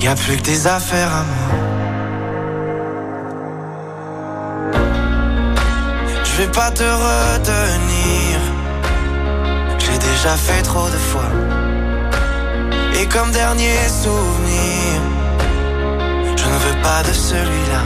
[0.00, 1.46] Y a plus que des affaires à moi.
[6.24, 8.40] Je vais pas te retenir,
[9.78, 11.30] j'ai déjà fait trop de fois.
[13.00, 14.83] Et comme dernier souvenir
[16.64, 17.82] veux pas de celui-là,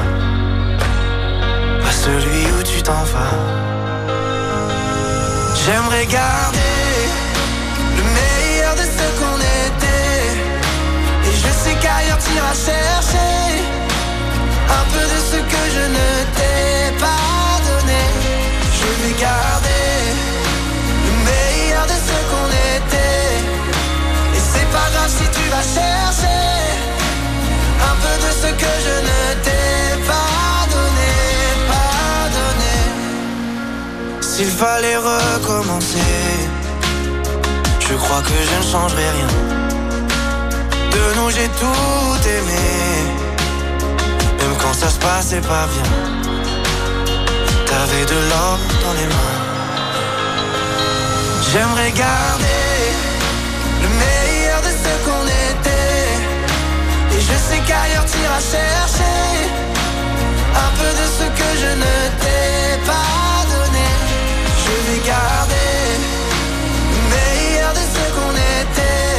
[1.82, 3.36] pas celui où tu t'en vas.
[5.62, 6.76] J'aimerais garder
[7.96, 10.26] le meilleur de ce qu'on était,
[11.28, 13.38] et je sais qu'ailleurs t'iras chercher
[14.80, 18.02] un peu de ce que je ne t'ai pas donné.
[18.78, 19.92] Je vais garder
[21.06, 23.34] le meilleur de ce qu'on était,
[24.36, 26.57] et c'est pas grave si tu vas chercher
[28.42, 29.68] ce que je ne t'ai
[30.12, 31.14] pardonné,
[31.72, 32.76] pardonné.
[34.20, 36.14] S'il fallait recommencer,
[37.86, 39.32] je crois que je ne changerai rien.
[40.94, 42.66] De nous j'ai tout aimé,
[44.38, 45.90] même quand ça se passait pas bien.
[47.68, 49.38] T'avais de l'or dans les mains.
[51.50, 52.57] J'aimerais garder
[57.28, 59.18] Je sais qu'ailleurs t'iras chercher
[60.64, 63.88] un peu de ce que je ne t'ai pas donné.
[64.64, 65.74] Je vais garder
[66.92, 69.18] le meilleur de ce qu'on était.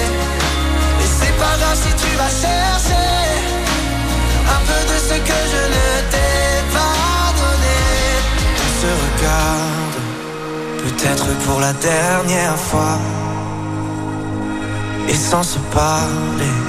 [1.03, 3.09] Et c'est pas grave si tu vas chercher
[4.55, 6.43] un peu de ce que je ne t'ai
[6.77, 7.79] pas donné.
[8.65, 9.97] On se regarde,
[10.83, 12.97] peut-être pour la dernière fois,
[15.07, 16.68] et sans se parler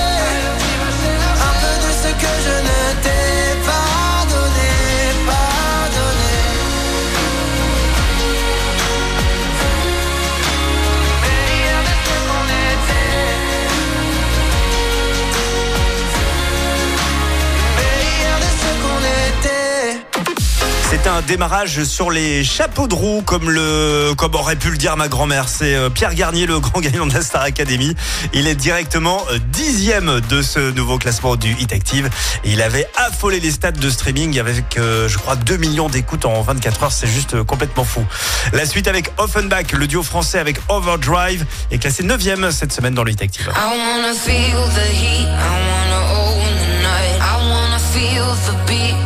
[20.91, 24.97] C'est un démarrage sur les chapeaux de roue, comme le, comme aurait pu le dire
[24.97, 25.47] ma grand-mère.
[25.47, 27.95] C'est euh, Pierre Garnier, le grand gagnant de la Star Academy.
[28.33, 32.09] Il est directement euh, dixième de ce nouveau classement du Hit Active.
[32.43, 36.41] Il avait affolé les stats de streaming avec, euh, je crois, 2 millions d'écoutes en
[36.41, 36.91] 24 heures.
[36.91, 38.05] C'est juste complètement fou.
[38.51, 43.05] La suite avec Offenbach, le duo français avec Overdrive, est classé neuvième cette semaine dans
[43.05, 43.49] le Hit Active.
[43.55, 45.71] I feel the heat, I
[46.03, 47.21] own the night.
[47.21, 49.00] I wanna feel the beat,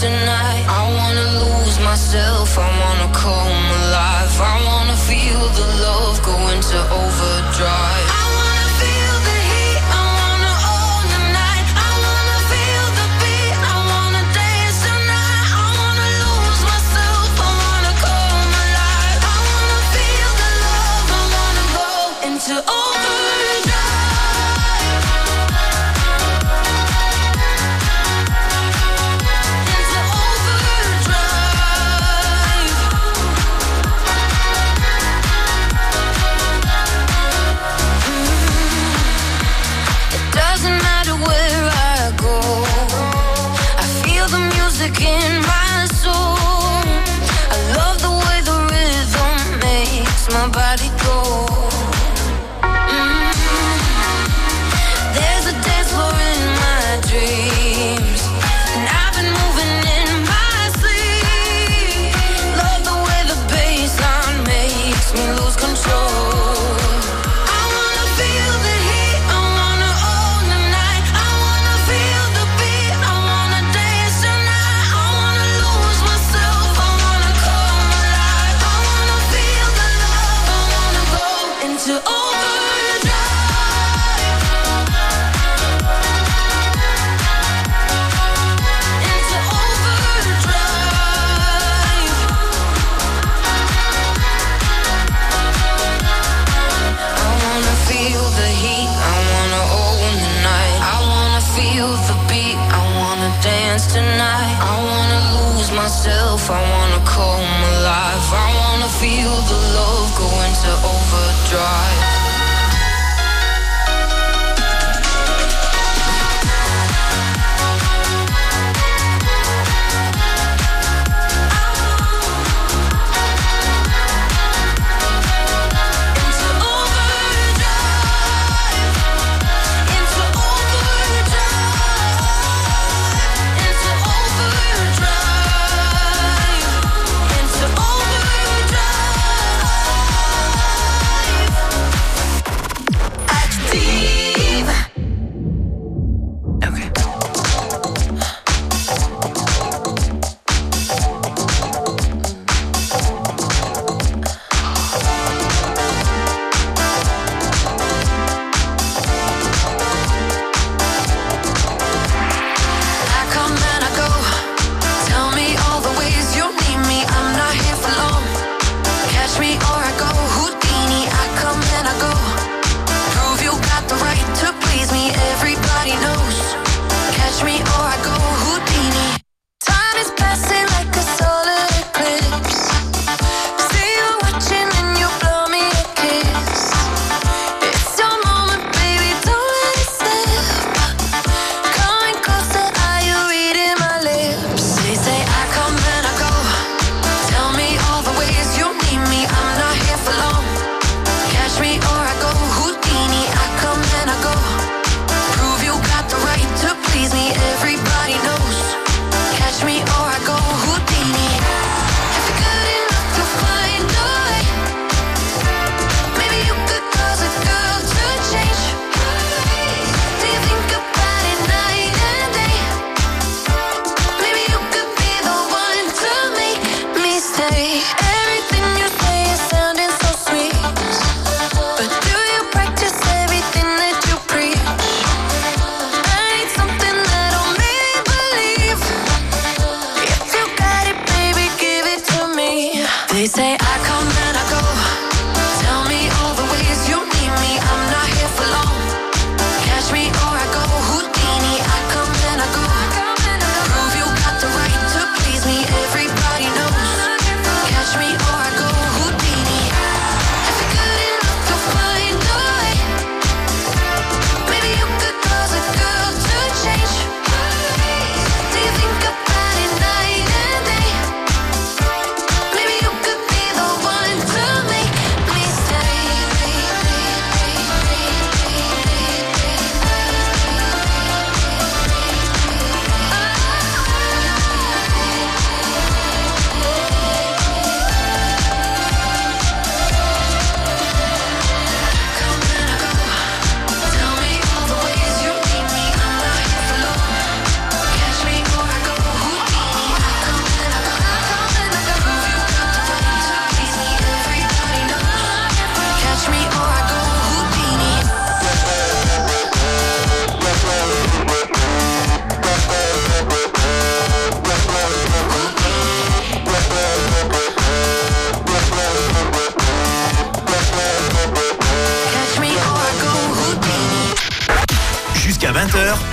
[0.00, 0.64] tonight.
[0.66, 4.34] I wanna lose myself, I wanna come alive.
[4.40, 7.89] I wanna feel the love go into overdrive.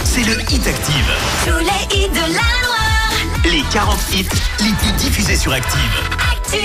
[0.03, 1.05] C'est le Hit Active.
[1.45, 3.13] Tous les hits de la Loire.
[3.45, 4.27] Les 40 hits
[4.61, 5.79] les plus diffusés sur Active.
[6.31, 6.57] Active.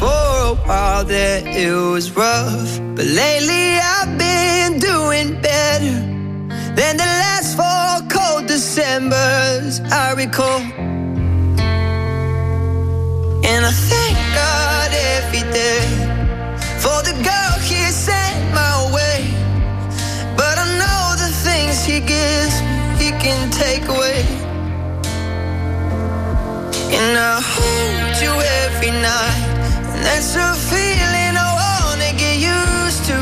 [0.00, 5.94] For a while there it was rough, but lately I've been doing better
[6.74, 10.60] than the last four cold Decembers I recall.
[13.44, 15.86] And I thank God every day
[16.80, 17.55] for the girl
[21.96, 22.56] He gives
[23.00, 24.20] He can take away.
[26.98, 28.32] And I hold you
[28.64, 29.44] every night.
[29.92, 33.20] And that's a feeling I wanna get used to.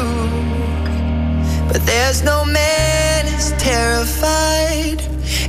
[1.69, 4.99] But there's no man as terrified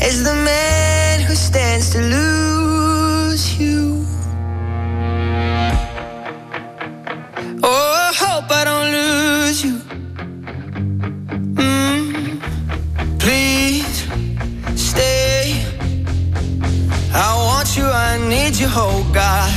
[0.07, 4.05] as the man who stands to lose you.
[7.63, 9.14] Oh, I hope I don't lose
[18.77, 19.54] oh God.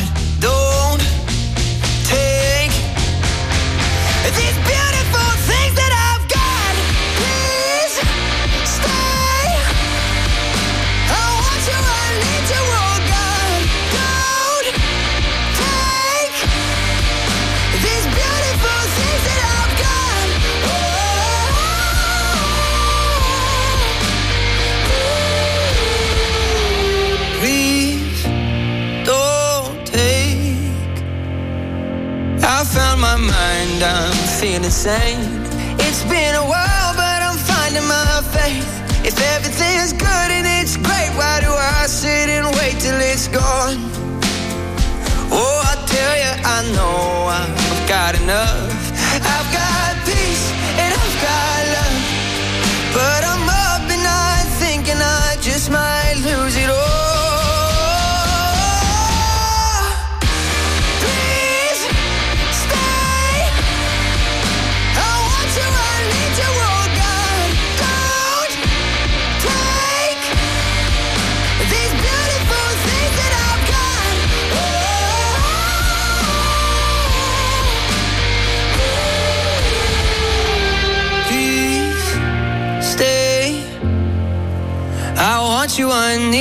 [33.79, 35.43] Mind, I'm feeling sane.
[35.81, 38.67] It's been a while, but I'm finding my faith.
[39.05, 43.79] If everything's good and it's great, why do I sit and wait till it's gone?
[45.31, 48.68] Oh, I tell you, I know I've got enough.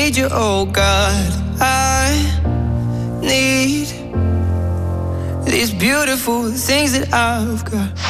[0.08, 1.34] Need you, oh God.
[1.60, 2.16] I
[3.22, 3.88] need
[5.46, 8.07] these beautiful things that I've got.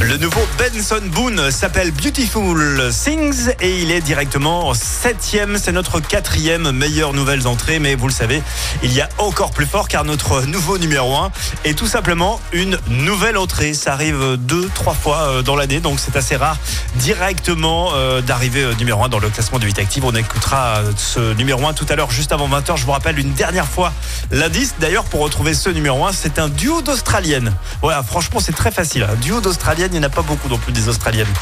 [0.00, 5.56] Le nouveau Benson Boone s'appelle Beautiful Things et il est directement septième.
[5.56, 8.42] C'est notre quatrième meilleure nouvelle entrée, mais vous le savez,
[8.82, 11.30] il y a encore plus fort car notre nouveau numéro 1
[11.64, 13.72] est tout simplement une nouvelle entrée.
[13.72, 16.56] Ça arrive deux, trois fois euh, dans l'année, donc c'est assez rare
[16.96, 20.04] directement euh, d'arriver euh, numéro 1 dans le classement du 8 Active.
[20.04, 22.76] On écoutera ce numéro 1 tout à l'heure, juste avant 20h.
[22.76, 23.92] Je vous rappelle une dernière fois
[24.32, 24.74] l'indice.
[24.80, 27.52] D'ailleurs, pour retrouver ce numéro 1, c'est un duo d'Australiennes.
[27.80, 29.04] Voilà, franchement, c'est très facile.
[29.04, 31.32] Un duo d'Australiennes, il n'y en a pas beaucoup non plus des Australiennes.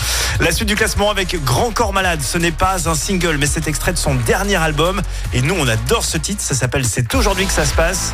[0.41, 2.21] La suite du classement avec Grand Corps Malade.
[2.23, 5.03] Ce n'est pas un single, mais c'est extrait de son dernier album.
[5.33, 6.43] Et nous, on adore ce titre.
[6.43, 8.13] Ça s'appelle C'est aujourd'hui que ça se passe.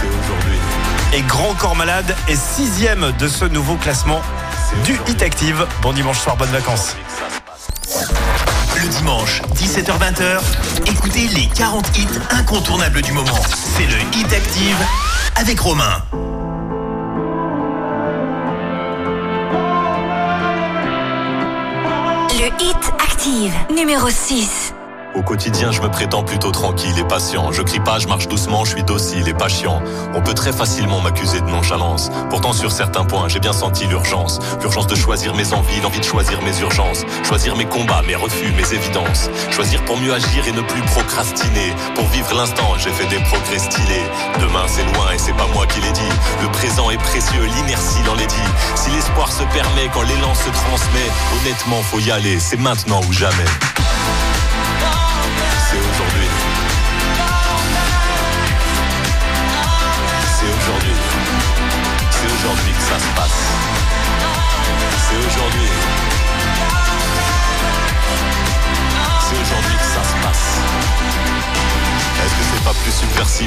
[0.00, 0.58] C'est aujourd'hui.
[1.14, 4.20] Et Grand Corps Malade est sixième de ce nouveau classement
[4.84, 5.66] du Hit Active.
[5.82, 6.96] Bon dimanche soir, bonnes vacances.
[8.80, 10.40] Le dimanche, 17h-20h,
[10.86, 13.38] écoutez les 40 hits incontournables du moment.
[13.76, 14.76] C'est le Hit Active
[15.36, 16.02] avec Romain.
[22.56, 24.77] Hit active, numéro 6.
[25.14, 27.50] Au quotidien, je me prétends plutôt tranquille et patient.
[27.50, 29.82] Je crie pas, je marche doucement, je suis docile et patient.
[30.14, 32.10] On peut très facilement m'accuser de nonchalance.
[32.30, 34.38] Pourtant, sur certains points, j'ai bien senti l'urgence.
[34.60, 37.04] L'urgence de choisir mes envies, l'envie de choisir mes urgences.
[37.24, 39.30] Choisir mes combats, mes refus, mes évidences.
[39.50, 41.72] Choisir pour mieux agir et ne plus procrastiner.
[41.94, 44.06] Pour vivre l'instant, j'ai fait des progrès stylés.
[44.40, 46.12] Demain, c'est loin et c'est pas moi qui l'ai dit.
[46.42, 48.50] Le présent est précieux, l'inertie l'en est dit.
[48.76, 51.10] Si l'espoir se permet, quand l'élan se transmet,
[51.40, 52.38] honnêtement, faut y aller.
[52.38, 53.46] C'est maintenant ou jamais.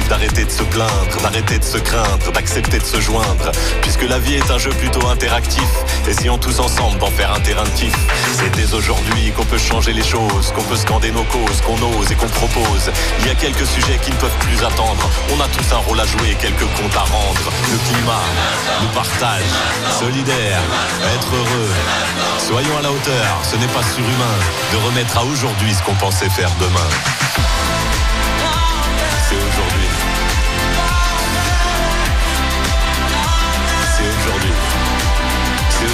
[0.08, 3.50] D'arrêter de se plaindre, d'arrêter de se craindre, d'accepter de se joindre.
[3.80, 5.68] Puisque la vie est un jeu plutôt interactif,
[6.08, 7.96] essayons tous ensemble d'en faire un terrain de kiff.
[8.38, 12.10] C'est dès aujourd'hui qu'on peut changer les choses, qu'on peut scander nos causes, qu'on ose
[12.10, 12.90] et qu'on propose.
[13.20, 15.08] Il y a quelques sujets qui ne peuvent plus attendre.
[15.34, 17.50] On a tous un rôle à jouer, quelques comptes à rendre.
[17.70, 18.24] Le climat,
[18.80, 19.52] le partage,
[19.98, 20.60] solidaire,
[21.14, 21.70] être heureux.
[22.38, 24.36] Soyons à la hauteur, ce n'est pas surhumain
[24.72, 26.88] de remettre à aujourd'hui ce qu'on pensait faire demain.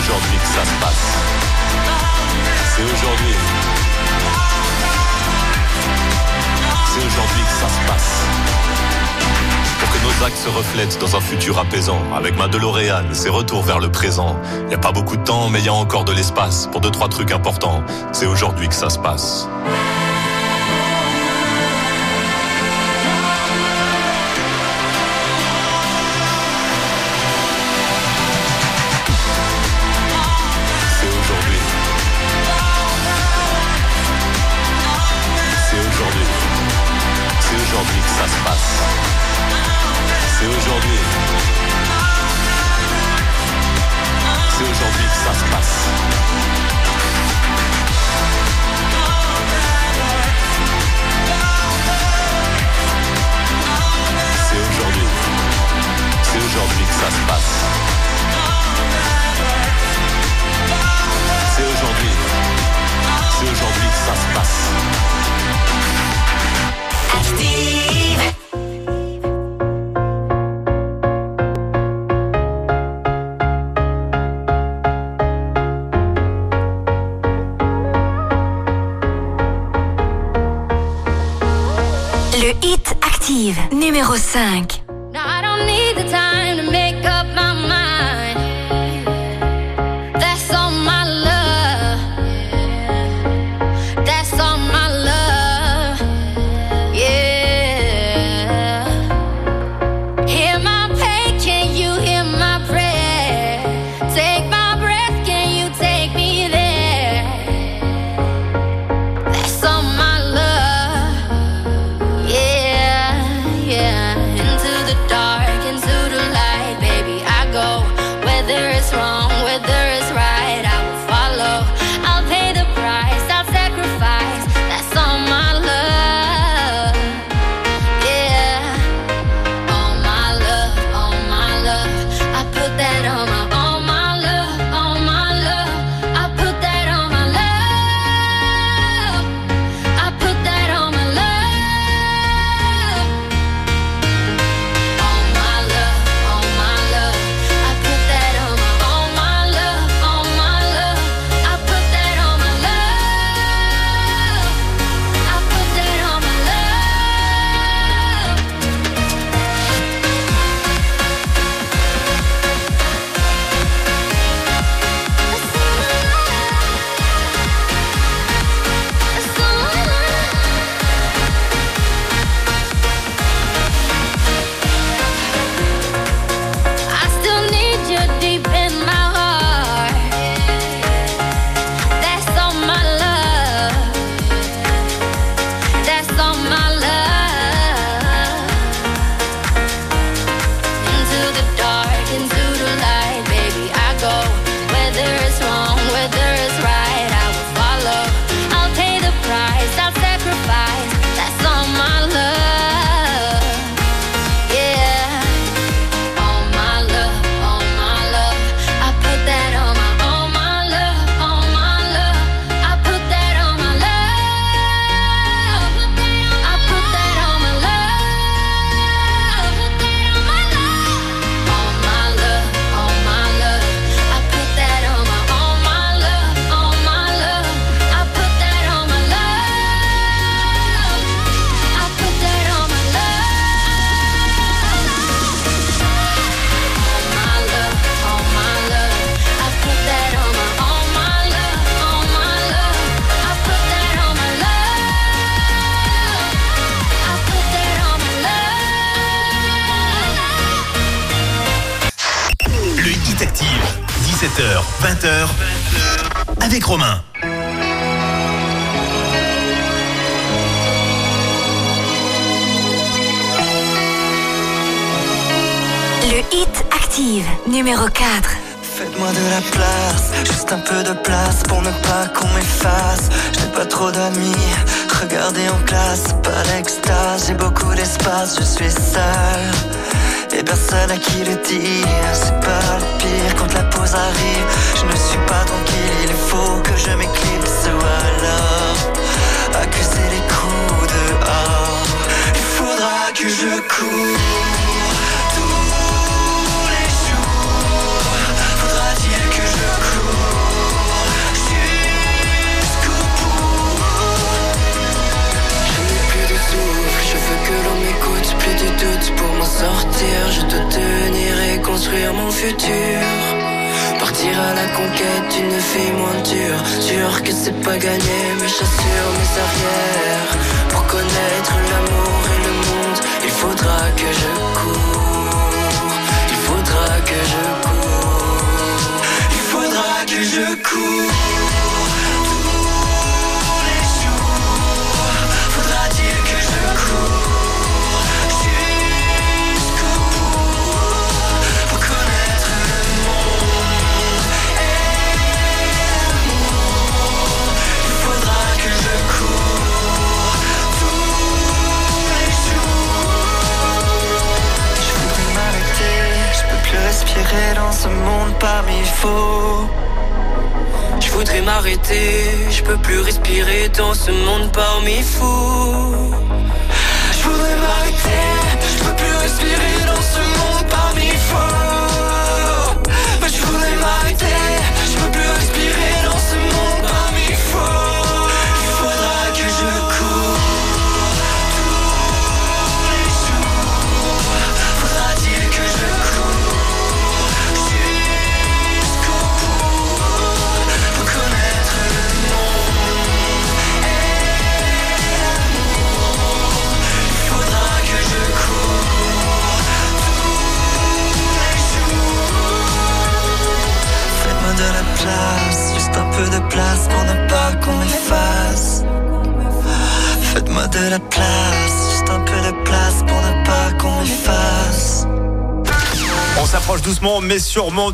[0.08, 1.18] Aujourd'hui que ça se passe.
[2.74, 3.34] C'est aujourd'hui.
[6.86, 8.22] C'est aujourd'hui que ça se passe.
[9.80, 12.00] Pour que nos actes se reflètent dans un futur apaisant.
[12.16, 14.40] Avec ma DeLorean, c'est retour vers le présent.
[14.70, 17.08] Y a pas beaucoup de temps, mais y a encore de l'espace pour deux, trois
[17.08, 17.84] trucs importants.
[18.12, 19.46] C'est aujourd'hui que ça se passe.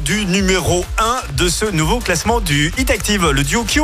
[0.05, 3.81] Du numéro 1 de ce nouveau classement du Hit Active, le duo Q,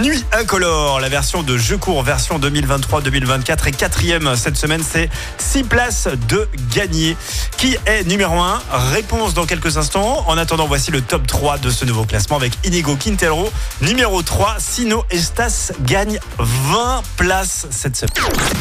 [0.00, 1.00] Nuit Incolore.
[1.00, 6.48] La version de jeu court, version 2023-2024 est quatrième cette semaine, c'est 6 places de
[6.72, 7.16] gagné.
[7.56, 8.62] Qui est numéro 1
[8.92, 10.24] Réponse dans quelques instants.
[10.28, 13.50] En attendant, voici le top 3 de ce nouveau classement avec Inigo Quintero.
[13.80, 18.14] Numéro 3, Sino Estas gagne 20 places cette semaine.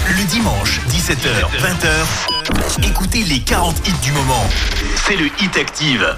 [0.07, 4.49] Le dimanche, 17h, 20h, écoutez les 40 hits du moment.
[5.05, 6.17] C'est le Hit Active.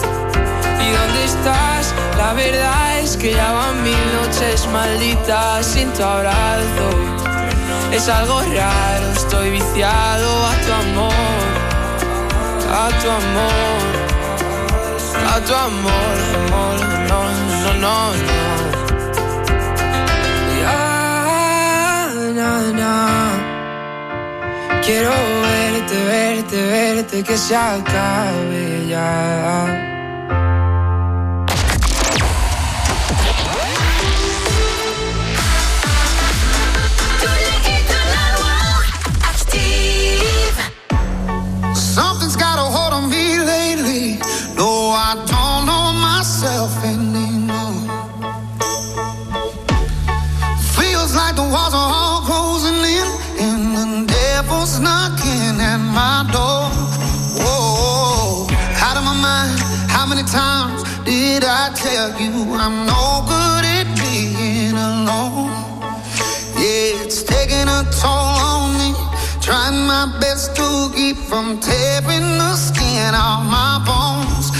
[0.91, 1.93] ¿Y dónde estás?
[2.17, 6.89] La verdad es que ya van mil noches malditas sin tu abrazo.
[7.93, 11.47] Es algo raro, estoy viciado a tu amor,
[12.83, 13.81] a tu amor,
[15.33, 16.77] a tu amor, amor,
[17.09, 17.19] no,
[17.63, 18.41] no, no, no.
[20.61, 22.07] Ya,
[22.37, 22.51] na,
[22.81, 22.91] na.
[24.85, 25.13] Quiero
[25.43, 29.90] verte, verte, verte, que se acabe ya.
[45.11, 47.83] I don't know myself anymore.
[50.79, 53.07] Feels like the walls are all closing in,
[53.43, 56.71] and the devil's knocking at my door.
[57.43, 58.47] Whoa,
[58.79, 59.59] out of my mind.
[59.91, 65.51] How many times did I tell you I'm no good at being alone?
[66.55, 68.95] Yeah, it's taking a toll on me.
[69.41, 74.50] Trying my best to keep from tearing the skin off my bones.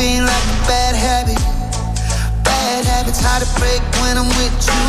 [0.00, 1.38] A like a bad habit.
[2.42, 4.86] Bad habits hard to break when I'm with you.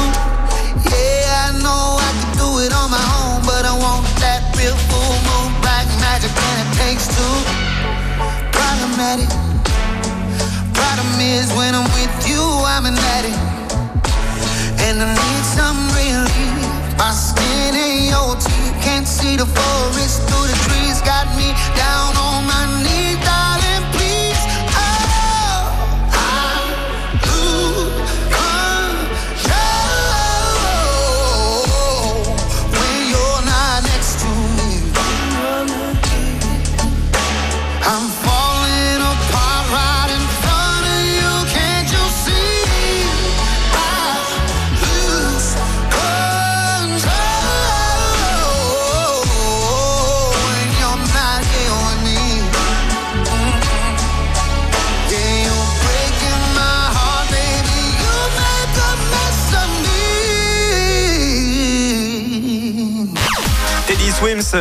[0.89, 4.75] Yeah, I know I can do it on my own, but I want that real
[4.89, 7.35] full moon black magic, and it takes two.
[8.49, 9.29] Problematic.
[10.73, 13.37] Problem is when I'm with you, I'm an addict,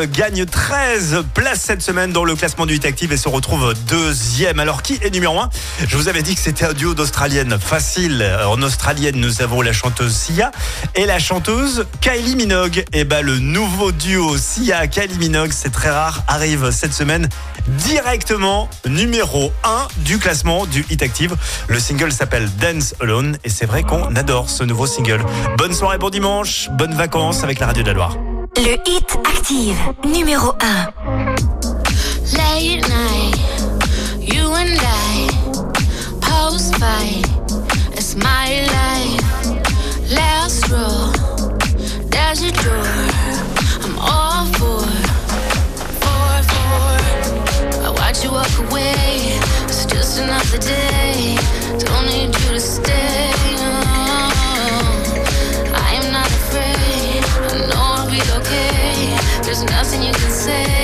[0.02, 4.58] gagne 13 places cette semaine dans le classement du Hit Active et se retrouve deuxième.
[4.58, 5.48] Alors qui est numéro 1
[5.86, 8.24] Je vous avais dit que c'était un duo d'Australiennes facile.
[8.46, 10.50] En Australienne, nous avons la chanteuse Sia
[10.94, 12.84] et la chanteuse Kylie Minogue.
[12.92, 17.28] Et ben le nouveau duo Sia Kylie Minogue, c'est très rare, arrive cette semaine
[17.68, 21.36] directement numéro 1 du classement du Hit Active.
[21.68, 25.24] Le single s'appelle Dance Alone et c'est vrai qu'on adore ce nouveau single.
[25.56, 28.16] Bonne soirée, bon dimanche, bonnes vacances avec la radio de la Loire.
[28.56, 30.92] Le Hit Active, numéro 1.
[32.36, 33.36] Late night,
[34.20, 35.28] you and I,
[36.20, 37.24] post fight,
[37.92, 39.20] it's my life.
[40.10, 41.10] Last row,
[42.10, 42.86] there's your door.
[43.82, 44.86] I'm all for,
[46.00, 47.84] for, for.
[47.84, 49.38] I watch you walk away.
[49.64, 51.36] It's just another day.
[51.78, 52.33] Don't need
[60.44, 60.83] say.